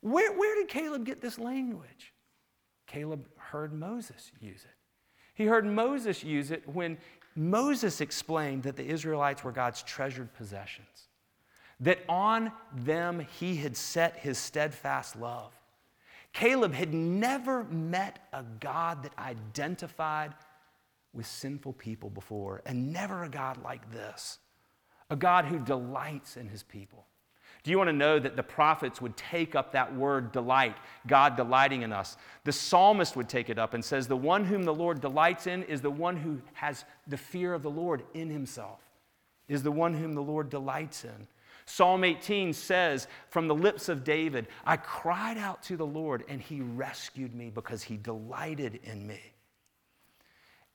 Where, 0.00 0.32
where 0.32 0.54
did 0.56 0.68
Caleb 0.68 1.04
get 1.04 1.20
this 1.20 1.38
language? 1.38 2.12
Caleb 2.86 3.26
heard 3.36 3.72
Moses 3.72 4.30
use 4.40 4.62
it. 4.62 4.76
He 5.34 5.46
heard 5.46 5.66
Moses 5.66 6.22
use 6.22 6.50
it 6.50 6.66
when 6.68 6.98
Moses 7.34 8.00
explained 8.00 8.62
that 8.64 8.76
the 8.76 8.86
Israelites 8.86 9.42
were 9.42 9.52
God's 9.52 9.82
treasured 9.82 10.32
possessions, 10.34 11.08
that 11.80 11.98
on 12.08 12.52
them 12.74 13.26
he 13.38 13.56
had 13.56 13.76
set 13.76 14.16
his 14.16 14.38
steadfast 14.38 15.16
love. 15.16 15.52
Caleb 16.32 16.72
had 16.74 16.94
never 16.94 17.64
met 17.64 18.28
a 18.32 18.44
God 18.60 19.02
that 19.02 19.18
identified 19.18 20.34
with 21.12 21.26
sinful 21.26 21.72
people 21.74 22.10
before, 22.10 22.62
and 22.66 22.92
never 22.92 23.24
a 23.24 23.28
God 23.28 23.62
like 23.62 23.90
this 23.90 24.38
a 25.10 25.16
God 25.16 25.44
who 25.46 25.58
delights 25.58 26.36
in 26.36 26.46
his 26.46 26.62
people. 26.62 27.04
Do 27.62 27.70
you 27.70 27.76
want 27.76 27.88
to 27.88 27.92
know 27.92 28.18
that 28.18 28.36
the 28.36 28.42
prophets 28.42 29.02
would 29.02 29.16
take 29.16 29.54
up 29.54 29.72
that 29.72 29.94
word 29.94 30.32
delight, 30.32 30.76
God 31.06 31.36
delighting 31.36 31.82
in 31.82 31.92
us? 31.92 32.16
The 32.44 32.52
psalmist 32.52 33.16
would 33.16 33.28
take 33.28 33.50
it 33.50 33.58
up 33.58 33.74
and 33.74 33.84
says, 33.84 34.06
The 34.06 34.16
one 34.16 34.44
whom 34.44 34.62
the 34.62 34.72
Lord 34.72 35.00
delights 35.00 35.46
in 35.46 35.64
is 35.64 35.82
the 35.82 35.90
one 35.90 36.16
who 36.16 36.40
has 36.54 36.84
the 37.06 37.18
fear 37.18 37.52
of 37.52 37.62
the 37.62 37.70
Lord 37.70 38.04
in 38.14 38.30
himself, 38.30 38.80
is 39.48 39.62
the 39.62 39.72
one 39.72 39.92
whom 39.92 40.14
the 40.14 40.22
Lord 40.22 40.48
delights 40.48 41.04
in. 41.04 41.26
Psalm 41.66 42.02
18 42.02 42.52
says, 42.54 43.08
From 43.28 43.46
the 43.46 43.54
lips 43.54 43.88
of 43.88 44.04
David, 44.04 44.48
I 44.64 44.76
cried 44.76 45.36
out 45.36 45.62
to 45.64 45.76
the 45.76 45.86
Lord, 45.86 46.24
and 46.28 46.40
he 46.40 46.62
rescued 46.62 47.34
me 47.34 47.50
because 47.50 47.82
he 47.82 47.96
delighted 47.96 48.80
in 48.84 49.06
me. 49.06 49.20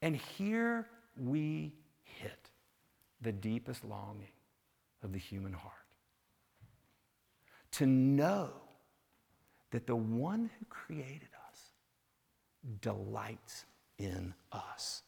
And 0.06 0.14
here 0.14 0.86
we 1.18 1.72
hit 2.04 2.50
the 3.22 3.32
deepest 3.32 3.84
longing 3.84 4.30
of 5.02 5.12
the 5.12 5.18
human 5.18 5.52
heart 5.52 5.74
to 7.72 7.86
know 7.86 8.50
that 9.72 9.88
the 9.88 9.96
one 9.96 10.48
who 10.60 10.64
created 10.66 11.30
us 11.50 11.58
delights 12.80 13.64
in 13.98 14.32
us. 14.52 15.02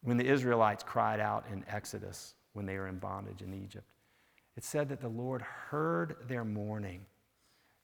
When 0.00 0.16
the 0.16 0.26
Israelites 0.26 0.82
cried 0.82 1.20
out 1.20 1.44
in 1.52 1.62
Exodus 1.68 2.32
when 2.54 2.64
they 2.64 2.78
were 2.78 2.88
in 2.88 2.96
bondage 2.96 3.42
in 3.42 3.52
Egypt, 3.52 3.86
it 4.56 4.64
said 4.64 4.88
that 4.88 5.02
the 5.02 5.08
Lord 5.08 5.42
heard 5.42 6.16
their 6.26 6.46
mourning, 6.46 7.04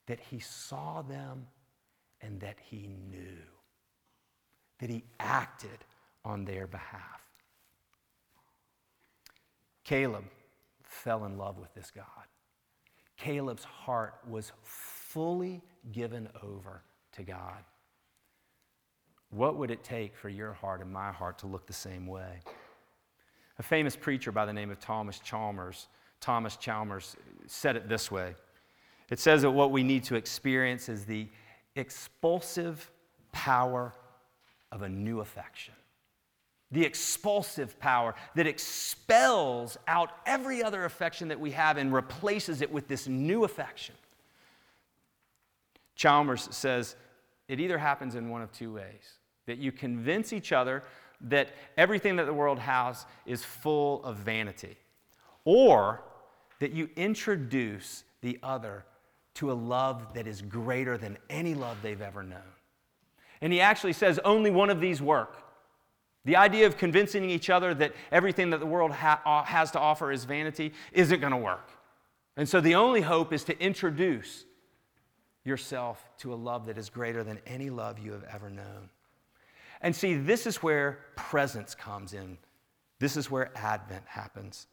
that 0.07 0.19
he 0.19 0.39
saw 0.39 1.03
them, 1.03 1.45
and 2.21 2.39
that 2.39 2.57
he 2.71 2.87
knew 3.11 3.37
that 4.81 4.89
he 4.89 5.03
acted 5.19 5.85
on 6.25 6.43
their 6.43 6.67
behalf. 6.67 7.21
Caleb 9.83 10.25
fell 10.83 11.25
in 11.25 11.37
love 11.37 11.57
with 11.57 11.73
this 11.73 11.91
God. 11.91 12.05
Caleb's 13.17 13.63
heart 13.63 14.15
was 14.27 14.51
fully 14.63 15.61
given 15.91 16.27
over 16.43 16.81
to 17.13 17.23
God. 17.23 17.63
What 19.29 19.57
would 19.57 19.71
it 19.71 19.83
take 19.83 20.15
for 20.15 20.29
your 20.29 20.53
heart 20.53 20.81
and 20.81 20.91
my 20.91 21.11
heart 21.11 21.37
to 21.39 21.47
look 21.47 21.65
the 21.67 21.73
same 21.73 22.07
way? 22.07 22.39
A 23.59 23.63
famous 23.63 23.95
preacher 23.95 24.31
by 24.31 24.45
the 24.45 24.53
name 24.53 24.71
of 24.71 24.79
Thomas 24.79 25.19
Chalmers, 25.19 25.87
Thomas 26.19 26.57
Chalmers 26.57 27.15
said 27.47 27.75
it 27.75 27.87
this 27.87 28.11
way. 28.11 28.33
It 29.09 29.19
says 29.19 29.43
that 29.43 29.51
what 29.51 29.71
we 29.71 29.83
need 29.83 30.03
to 30.05 30.15
experience 30.15 30.89
is 30.89 31.05
the 31.05 31.27
expulsive 31.75 32.89
power 33.31 33.93
of 34.71 34.81
a 34.81 34.89
new 34.89 35.19
affection. 35.19 35.73
The 36.71 36.85
expulsive 36.85 37.77
power 37.79 38.15
that 38.35 38.47
expels 38.47 39.77
out 39.87 40.11
every 40.25 40.63
other 40.63 40.85
affection 40.85 41.27
that 41.27 41.39
we 41.39 41.51
have 41.51 41.77
and 41.77 41.93
replaces 41.93 42.61
it 42.61 42.71
with 42.71 42.87
this 42.87 43.07
new 43.07 43.43
affection. 43.43 43.95
Chalmers 45.95 46.47
says 46.51 46.95
it 47.47 47.59
either 47.59 47.77
happens 47.77 48.15
in 48.15 48.29
one 48.29 48.41
of 48.41 48.51
two 48.53 48.73
ways 48.73 49.17
that 49.45 49.57
you 49.57 49.71
convince 49.71 50.31
each 50.31 50.51
other 50.53 50.83
that 51.19 51.49
everything 51.77 52.15
that 52.15 52.25
the 52.25 52.33
world 52.33 52.59
has 52.59 53.05
is 53.25 53.43
full 53.43 54.03
of 54.03 54.15
vanity, 54.15 54.77
or 55.45 56.01
that 56.59 56.71
you 56.71 56.89
introduce 56.95 58.03
the 58.21 58.39
other 58.41 58.85
to 59.35 59.51
a 59.51 59.53
love 59.53 60.13
that 60.13 60.27
is 60.27 60.41
greater 60.41 60.97
than 60.97 61.17
any 61.29 61.53
love 61.53 61.77
they've 61.81 62.01
ever 62.01 62.23
known. 62.23 62.39
And 63.41 63.51
he 63.51 63.59
actually 63.59 63.93
says 63.93 64.19
only 64.23 64.51
one 64.51 64.69
of 64.69 64.79
these 64.79 65.01
work. 65.01 65.37
The 66.25 66.35
idea 66.35 66.67
of 66.67 66.77
convincing 66.77 67.27
each 67.29 67.49
other 67.49 67.73
that 67.75 67.93
everything 68.11 68.51
that 68.51 68.59
the 68.59 68.65
world 68.65 68.91
ha- 68.91 69.21
uh, 69.25 69.43
has 69.43 69.71
to 69.71 69.79
offer 69.79 70.11
is 70.11 70.23
vanity 70.23 70.73
isn't 70.91 71.19
going 71.19 71.31
to 71.31 71.37
work. 71.37 71.71
And 72.37 72.47
so 72.47 72.61
the 72.61 72.75
only 72.75 73.01
hope 73.01 73.33
is 73.33 73.43
to 73.45 73.59
introduce 73.59 74.45
yourself 75.43 76.07
to 76.19 76.33
a 76.33 76.35
love 76.35 76.67
that 76.67 76.77
is 76.77 76.89
greater 76.89 77.23
than 77.23 77.39
any 77.47 77.69
love 77.69 77.97
you 77.97 78.11
have 78.11 78.23
ever 78.31 78.49
known. 78.49 78.89
And 79.81 79.95
see, 79.95 80.15
this 80.15 80.45
is 80.45 80.57
where 80.57 80.99
presence 81.15 81.73
comes 81.73 82.13
in. 82.13 82.37
This 82.99 83.17
is 83.17 83.31
where 83.31 83.51
Advent 83.57 84.03
happens. 84.05 84.67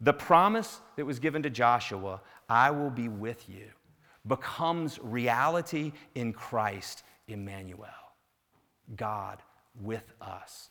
The 0.00 0.12
promise 0.12 0.80
that 0.96 1.04
was 1.04 1.18
given 1.18 1.42
to 1.42 1.50
Joshua, 1.50 2.20
I 2.48 2.70
will 2.70 2.90
be 2.90 3.08
with 3.08 3.48
you, 3.48 3.66
becomes 4.26 5.00
reality 5.02 5.92
in 6.14 6.32
Christ, 6.32 7.02
Emmanuel, 7.26 7.88
God 8.96 9.42
with 9.80 10.12
us. 10.20 10.70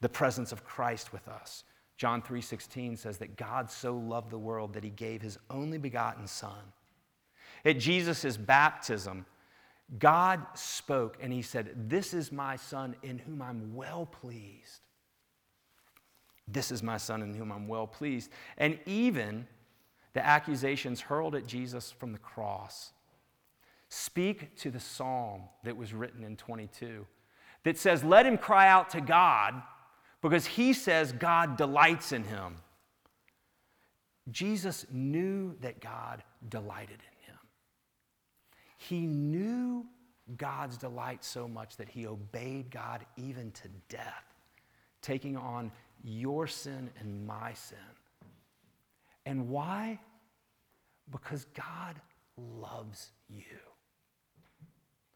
The 0.00 0.08
presence 0.08 0.52
of 0.52 0.64
Christ 0.64 1.12
with 1.12 1.28
us. 1.28 1.64
John 1.96 2.20
3:16 2.20 2.96
says 2.96 3.18
that 3.18 3.36
God 3.36 3.70
so 3.70 3.96
loved 3.96 4.30
the 4.30 4.38
world 4.38 4.74
that 4.74 4.84
he 4.84 4.90
gave 4.90 5.22
his 5.22 5.38
only 5.48 5.78
begotten 5.78 6.26
son. 6.26 6.72
At 7.64 7.78
Jesus' 7.78 8.36
baptism, 8.36 9.26
God 9.98 10.44
spoke 10.54 11.16
and 11.20 11.32
he 11.32 11.42
said, 11.42 11.88
This 11.88 12.12
is 12.12 12.32
my 12.32 12.56
son 12.56 12.96
in 13.02 13.18
whom 13.18 13.40
I'm 13.40 13.74
well 13.74 14.06
pleased. 14.06 14.80
This 16.48 16.70
is 16.70 16.82
my 16.82 16.96
son 16.96 17.22
in 17.22 17.34
whom 17.34 17.50
I'm 17.50 17.66
well 17.66 17.86
pleased. 17.86 18.30
And 18.56 18.78
even 18.86 19.46
the 20.12 20.24
accusations 20.24 21.00
hurled 21.00 21.34
at 21.34 21.46
Jesus 21.46 21.90
from 21.90 22.12
the 22.12 22.18
cross 22.18 22.92
speak 23.88 24.56
to 24.56 24.70
the 24.70 24.80
psalm 24.80 25.42
that 25.64 25.76
was 25.76 25.94
written 25.94 26.24
in 26.24 26.36
22 26.36 27.06
that 27.66 27.76
says, 27.76 28.04
Let 28.04 28.26
him 28.26 28.38
cry 28.38 28.68
out 28.68 28.90
to 28.90 29.00
God 29.00 29.60
because 30.22 30.46
he 30.46 30.72
says 30.72 31.10
God 31.10 31.56
delights 31.56 32.12
in 32.12 32.22
him. 32.22 32.58
Jesus 34.30 34.86
knew 34.92 35.56
that 35.60 35.80
God 35.80 36.22
delighted 36.48 37.00
in 37.00 37.32
him. 37.32 37.40
He 38.78 39.00
knew 39.08 39.84
God's 40.36 40.76
delight 40.76 41.24
so 41.24 41.48
much 41.48 41.76
that 41.78 41.88
he 41.88 42.06
obeyed 42.06 42.70
God 42.70 43.04
even 43.16 43.50
to 43.50 43.68
death, 43.88 44.24
taking 45.02 45.36
on 45.36 45.72
your 46.04 46.46
sin 46.46 46.88
and 47.00 47.26
my 47.26 47.52
sin. 47.54 47.78
And 49.24 49.48
why? 49.48 49.98
Because 51.10 51.46
God 51.46 52.00
loves 52.36 53.10
you, 53.28 53.58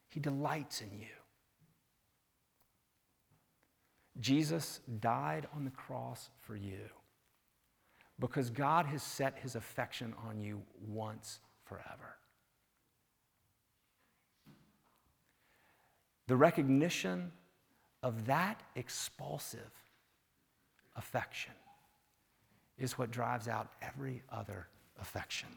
He 0.08 0.18
delights 0.18 0.80
in 0.80 0.90
you. 0.98 1.19
Jesus 4.18 4.80
died 4.98 5.46
on 5.54 5.64
the 5.64 5.70
cross 5.70 6.30
for 6.40 6.56
you 6.56 6.88
because 8.18 8.50
God 8.50 8.86
has 8.86 9.02
set 9.02 9.38
His 9.38 9.54
affection 9.54 10.14
on 10.28 10.40
you 10.40 10.60
once 10.86 11.40
forever. 11.64 12.16
The 16.26 16.36
recognition 16.36 17.32
of 18.02 18.26
that 18.26 18.62
expulsive 18.76 19.70
affection 20.96 21.52
is 22.78 22.96
what 22.96 23.10
drives 23.10 23.48
out 23.48 23.68
every 23.82 24.22
other 24.30 24.68
affection. 25.00 25.48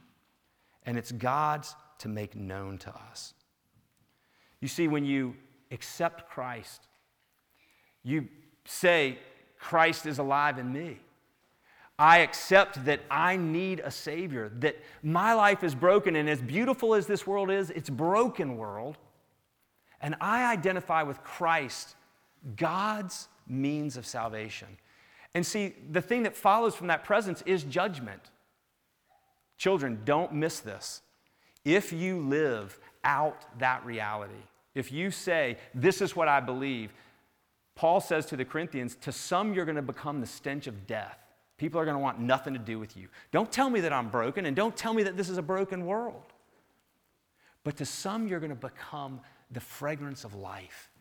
And 0.86 0.98
it's 0.98 1.12
God's 1.12 1.76
to 2.00 2.10
make 2.10 2.36
known 2.36 2.78
to 2.80 2.90
us. 2.90 3.34
You 4.60 4.68
see, 4.68 4.88
when 4.88 5.06
you 5.06 5.36
accept 5.72 6.30
Christ, 6.30 6.88
you 8.04 8.28
say, 8.66 9.18
Christ 9.60 10.06
is 10.06 10.20
alive 10.20 10.58
in 10.58 10.72
me. 10.72 11.00
I 11.98 12.20
accept 12.20 12.86
that 12.86 13.02
I 13.10 13.38
need 13.38 13.80
a 13.80 13.92
Savior, 13.92 14.52
that 14.60 14.78
my 15.04 15.34
life 15.34 15.64
is 15.64 15.76
broken, 15.76 16.16
and 16.16 16.30
as 16.30 16.42
beautiful 16.42 16.96
as 16.96 17.06
this 17.06 17.28
world 17.28 17.52
is, 17.52 17.70
it's 17.70 17.90
broken 17.90 18.58
world. 18.58 18.98
And 20.02 20.16
I 20.20 20.52
identify 20.52 21.04
with 21.04 21.24
Christ, 21.24 21.96
God's 22.58 23.30
means 23.48 23.96
of 23.96 24.06
salvation. 24.06 24.68
And 25.34 25.46
see, 25.46 25.76
the 25.92 26.02
thing 26.02 26.24
that 26.24 26.36
follows 26.36 26.76
from 26.76 26.88
that 26.88 27.04
presence 27.04 27.42
is 27.46 27.64
judgment. 27.64 28.22
Children, 29.58 30.02
don't 30.04 30.34
miss 30.34 30.60
this. 30.60 31.02
If 31.64 31.94
you 31.94 32.20
live 32.20 32.78
out 33.04 33.46
that 33.60 33.86
reality, 33.86 34.34
if 34.76 34.92
you 34.92 35.12
say, 35.12 35.58
This 35.74 36.02
is 36.02 36.16
what 36.16 36.28
I 36.28 36.40
believe, 36.40 36.92
Paul 37.76 38.00
says 38.02 38.26
to 38.28 38.38
the 38.38 38.46
Corinthians, 38.46 38.96
To 39.02 39.12
some 39.12 39.54
you're 39.54 39.66
going 39.66 39.76
to 39.76 39.82
become 39.82 40.22
the 40.22 40.28
stench 40.28 40.68
of 40.68 40.86
death. 40.88 41.18
People 41.58 41.80
are 41.80 41.86
going 41.86 41.96
to 41.96 42.02
want 42.02 42.20
nothing 42.20 42.54
to 42.54 42.60
do 42.60 42.80
with 42.80 42.98
you. 42.98 43.08
Don't 43.32 43.52
tell 43.52 43.70
me 43.70 43.82
that 43.82 43.94
I'm 43.94 44.10
broken, 44.10 44.46
and 44.46 44.56
don't 44.56 44.76
tell 44.76 44.94
me 44.94 45.04
that 45.04 45.18
this 45.18 45.30
is 45.30 45.38
a 45.38 45.42
broken 45.42 45.86
world. 45.86 46.34
But 47.64 47.78
to 47.78 47.86
some, 47.86 48.28
you're 48.28 48.40
going 48.40 48.50
to 48.50 48.56
become 48.56 49.22
the 49.52 49.60
fragrance 49.60 50.24
of 50.24 50.34
life 50.34 50.92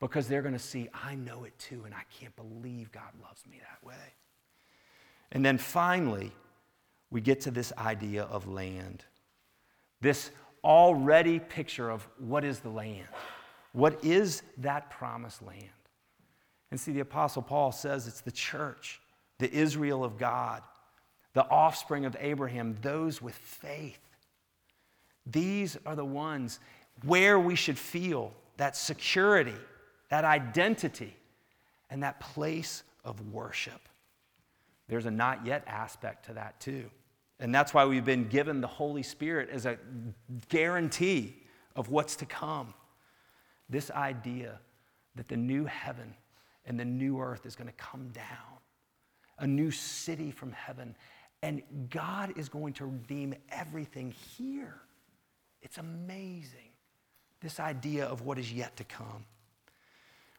because 0.00 0.28
they're 0.28 0.42
going 0.42 0.54
to 0.54 0.60
see, 0.60 0.88
I 0.92 1.14
know 1.14 1.44
it 1.44 1.58
too, 1.58 1.82
and 1.84 1.94
I 1.94 2.02
can't 2.20 2.34
believe 2.36 2.92
God 2.92 3.12
loves 3.22 3.46
me 3.46 3.60
that 3.60 3.86
way. 3.86 4.14
And 5.32 5.44
then 5.44 5.58
finally, 5.58 6.32
we 7.10 7.20
get 7.20 7.40
to 7.42 7.50
this 7.50 7.72
idea 7.78 8.24
of 8.24 8.46
land. 8.46 9.04
This 10.00 10.30
already 10.62 11.38
picture 11.38 11.90
of 11.90 12.06
what 12.18 12.44
is 12.44 12.60
the 12.60 12.68
land? 12.68 13.08
What 13.72 14.04
is 14.04 14.42
that 14.58 14.90
promised 14.90 15.42
land? 15.42 15.70
And 16.70 16.80
see, 16.80 16.92
the 16.92 17.00
Apostle 17.00 17.42
Paul 17.42 17.72
says 17.72 18.06
it's 18.06 18.20
the 18.20 18.32
church, 18.32 19.00
the 19.38 19.52
Israel 19.52 20.04
of 20.04 20.18
God, 20.18 20.62
the 21.32 21.48
offspring 21.48 22.04
of 22.04 22.16
Abraham, 22.18 22.76
those 22.82 23.22
with 23.22 23.34
faith. 23.34 24.00
These 25.26 25.76
are 25.86 25.96
the 25.96 26.04
ones 26.04 26.60
where 27.04 27.38
we 27.38 27.54
should 27.54 27.78
feel 27.78 28.32
that 28.56 28.76
security 28.76 29.54
that 30.08 30.24
identity, 30.24 31.16
and 31.90 32.02
that 32.02 32.20
place 32.20 32.82
of 33.04 33.32
worship. 33.32 33.80
There's 34.88 35.06
a 35.06 35.10
not 35.10 35.44
yet 35.44 35.64
aspect 35.66 36.26
to 36.26 36.34
that 36.34 36.60
too. 36.60 36.90
And 37.38 37.54
that's 37.54 37.74
why 37.74 37.84
we've 37.84 38.04
been 38.04 38.28
given 38.28 38.60
the 38.60 38.66
Holy 38.66 39.02
Spirit 39.02 39.50
as 39.50 39.66
a 39.66 39.78
guarantee 40.48 41.36
of 41.74 41.90
what's 41.90 42.16
to 42.16 42.26
come. 42.26 42.72
This 43.68 43.90
idea 43.90 44.58
that 45.16 45.28
the 45.28 45.36
new 45.36 45.64
heaven 45.64 46.14
and 46.66 46.78
the 46.78 46.84
new 46.84 47.20
earth 47.20 47.46
is 47.46 47.56
going 47.56 47.68
to 47.68 47.74
come 47.74 48.08
down, 48.08 48.58
a 49.38 49.46
new 49.46 49.70
city 49.70 50.30
from 50.30 50.52
heaven, 50.52 50.96
and 51.42 51.62
God 51.90 52.32
is 52.36 52.48
going 52.48 52.72
to 52.74 52.86
redeem 52.86 53.34
everything 53.50 54.12
here. 54.36 54.80
It's 55.62 55.78
amazing, 55.78 56.70
this 57.40 57.60
idea 57.60 58.06
of 58.06 58.22
what 58.22 58.38
is 58.38 58.52
yet 58.52 58.76
to 58.76 58.84
come. 58.84 59.24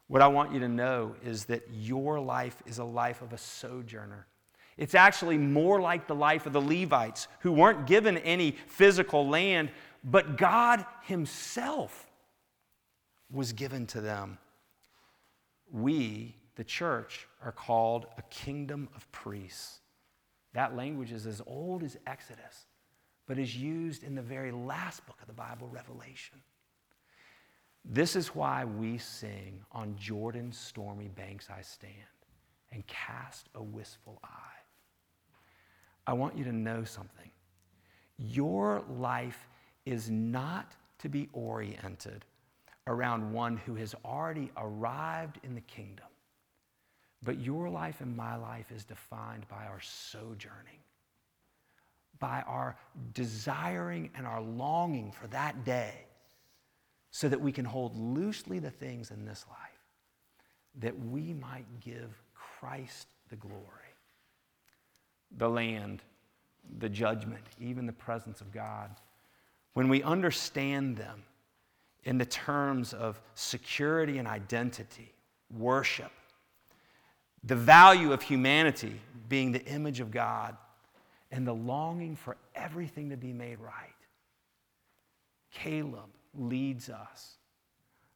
What 0.07 0.21
I 0.21 0.27
want 0.27 0.53
you 0.53 0.59
to 0.61 0.69
know 0.69 1.15
is 1.23 1.45
that 1.45 1.67
your 1.71 2.19
life 2.19 2.61
is 2.65 2.79
a 2.79 2.83
life 2.83 3.21
of 3.21 3.33
a 3.33 3.37
sojourner. 3.37 4.25
It's 4.77 4.95
actually 4.95 5.37
more 5.37 5.81
like 5.81 6.07
the 6.07 6.15
life 6.15 6.45
of 6.45 6.53
the 6.53 6.61
Levites, 6.61 7.27
who 7.39 7.51
weren't 7.51 7.87
given 7.87 8.17
any 8.19 8.51
physical 8.67 9.27
land, 9.27 9.71
but 10.03 10.37
God 10.37 10.85
Himself 11.03 12.09
was 13.31 13.53
given 13.53 13.85
to 13.87 14.01
them. 14.01 14.37
We, 15.71 16.35
the 16.55 16.63
church, 16.63 17.27
are 17.43 17.51
called 17.51 18.07
a 18.17 18.21
kingdom 18.23 18.89
of 18.95 19.11
priests. 19.11 19.79
That 20.53 20.75
language 20.75 21.11
is 21.11 21.27
as 21.27 21.41
old 21.45 21.83
as 21.83 21.97
Exodus, 22.07 22.65
but 23.27 23.37
is 23.37 23.55
used 23.55 24.03
in 24.03 24.15
the 24.15 24.21
very 24.21 24.51
last 24.51 25.05
book 25.05 25.17
of 25.21 25.27
the 25.27 25.33
Bible, 25.33 25.67
Revelation. 25.67 26.39
This 27.83 28.15
is 28.15 28.35
why 28.35 28.65
we 28.65 28.97
sing, 28.97 29.61
On 29.71 29.95
Jordan's 29.97 30.57
stormy 30.57 31.07
banks 31.07 31.47
I 31.49 31.61
stand 31.61 31.93
and 32.71 32.85
cast 32.87 33.47
a 33.55 33.63
wistful 33.63 34.19
eye. 34.23 34.57
I 36.05 36.13
want 36.13 36.37
you 36.37 36.43
to 36.45 36.53
know 36.53 36.83
something. 36.83 37.31
Your 38.17 38.83
life 38.89 39.47
is 39.85 40.09
not 40.09 40.73
to 40.99 41.09
be 41.09 41.29
oriented 41.33 42.25
around 42.87 43.31
one 43.31 43.57
who 43.57 43.75
has 43.75 43.93
already 44.03 44.49
arrived 44.57 45.39
in 45.43 45.53
the 45.53 45.61
kingdom. 45.61 46.05
But 47.21 47.39
your 47.39 47.69
life 47.69 48.01
and 48.01 48.15
my 48.15 48.35
life 48.35 48.71
is 48.71 48.85
defined 48.85 49.47
by 49.49 49.65
our 49.65 49.81
sojourning, 49.81 50.79
by 52.19 52.43
our 52.47 52.77
desiring 53.13 54.09
and 54.15 54.25
our 54.25 54.41
longing 54.41 55.11
for 55.11 55.27
that 55.27 55.65
day, 55.65 56.05
so 57.11 57.27
that 57.27 57.41
we 57.41 57.51
can 57.51 57.65
hold 57.65 57.97
loosely 57.97 58.59
the 58.59 58.71
things 58.71 59.11
in 59.11 59.25
this 59.25 59.45
life, 59.49 59.59
that 60.79 60.97
we 61.07 61.33
might 61.33 61.65
give 61.81 62.21
Christ 62.33 63.07
the 63.29 63.35
glory. 63.35 63.63
The 65.37 65.49
land, 65.49 66.03
the 66.79 66.89
judgment, 66.89 67.43
even 67.59 67.85
the 67.85 67.93
presence 67.93 68.39
of 68.39 68.53
God. 68.53 68.91
When 69.73 69.89
we 69.89 70.03
understand 70.03 70.95
them 70.97 71.23
in 72.07 72.17
the 72.17 72.25
terms 72.25 72.93
of 72.93 73.19
security 73.35 74.17
and 74.17 74.29
identity, 74.29 75.13
worship, 75.53 76.11
the 77.43 77.55
value 77.55 78.13
of 78.13 78.21
humanity 78.21 79.01
being 79.27 79.51
the 79.51 79.63
image 79.65 79.99
of 79.99 80.09
God, 80.09 80.55
and 81.31 81.45
the 81.45 81.53
longing 81.53 82.15
for 82.15 82.37
everything 82.55 83.09
to 83.09 83.17
be 83.17 83.33
made 83.33 83.59
right, 83.59 83.93
Caleb 85.51 86.09
leads 86.33 86.89
us 86.89 87.39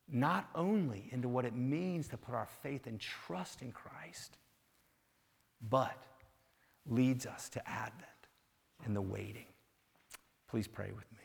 not 0.10 0.50
only 0.56 1.10
into 1.12 1.28
what 1.28 1.44
it 1.44 1.54
means 1.54 2.08
to 2.08 2.18
put 2.18 2.34
our 2.34 2.48
faith 2.64 2.88
and 2.88 2.98
trust 2.98 3.62
in 3.62 3.74
Christ, 3.74 4.38
but 5.70 5.98
leads 6.86 7.26
us 7.26 7.50
to 7.50 7.70
Advent 7.70 8.06
and 8.86 8.96
the 8.96 9.02
waiting. 9.02 9.48
Please 10.50 10.68
pray 10.68 10.92
with 10.96 11.12
me. 11.12 11.21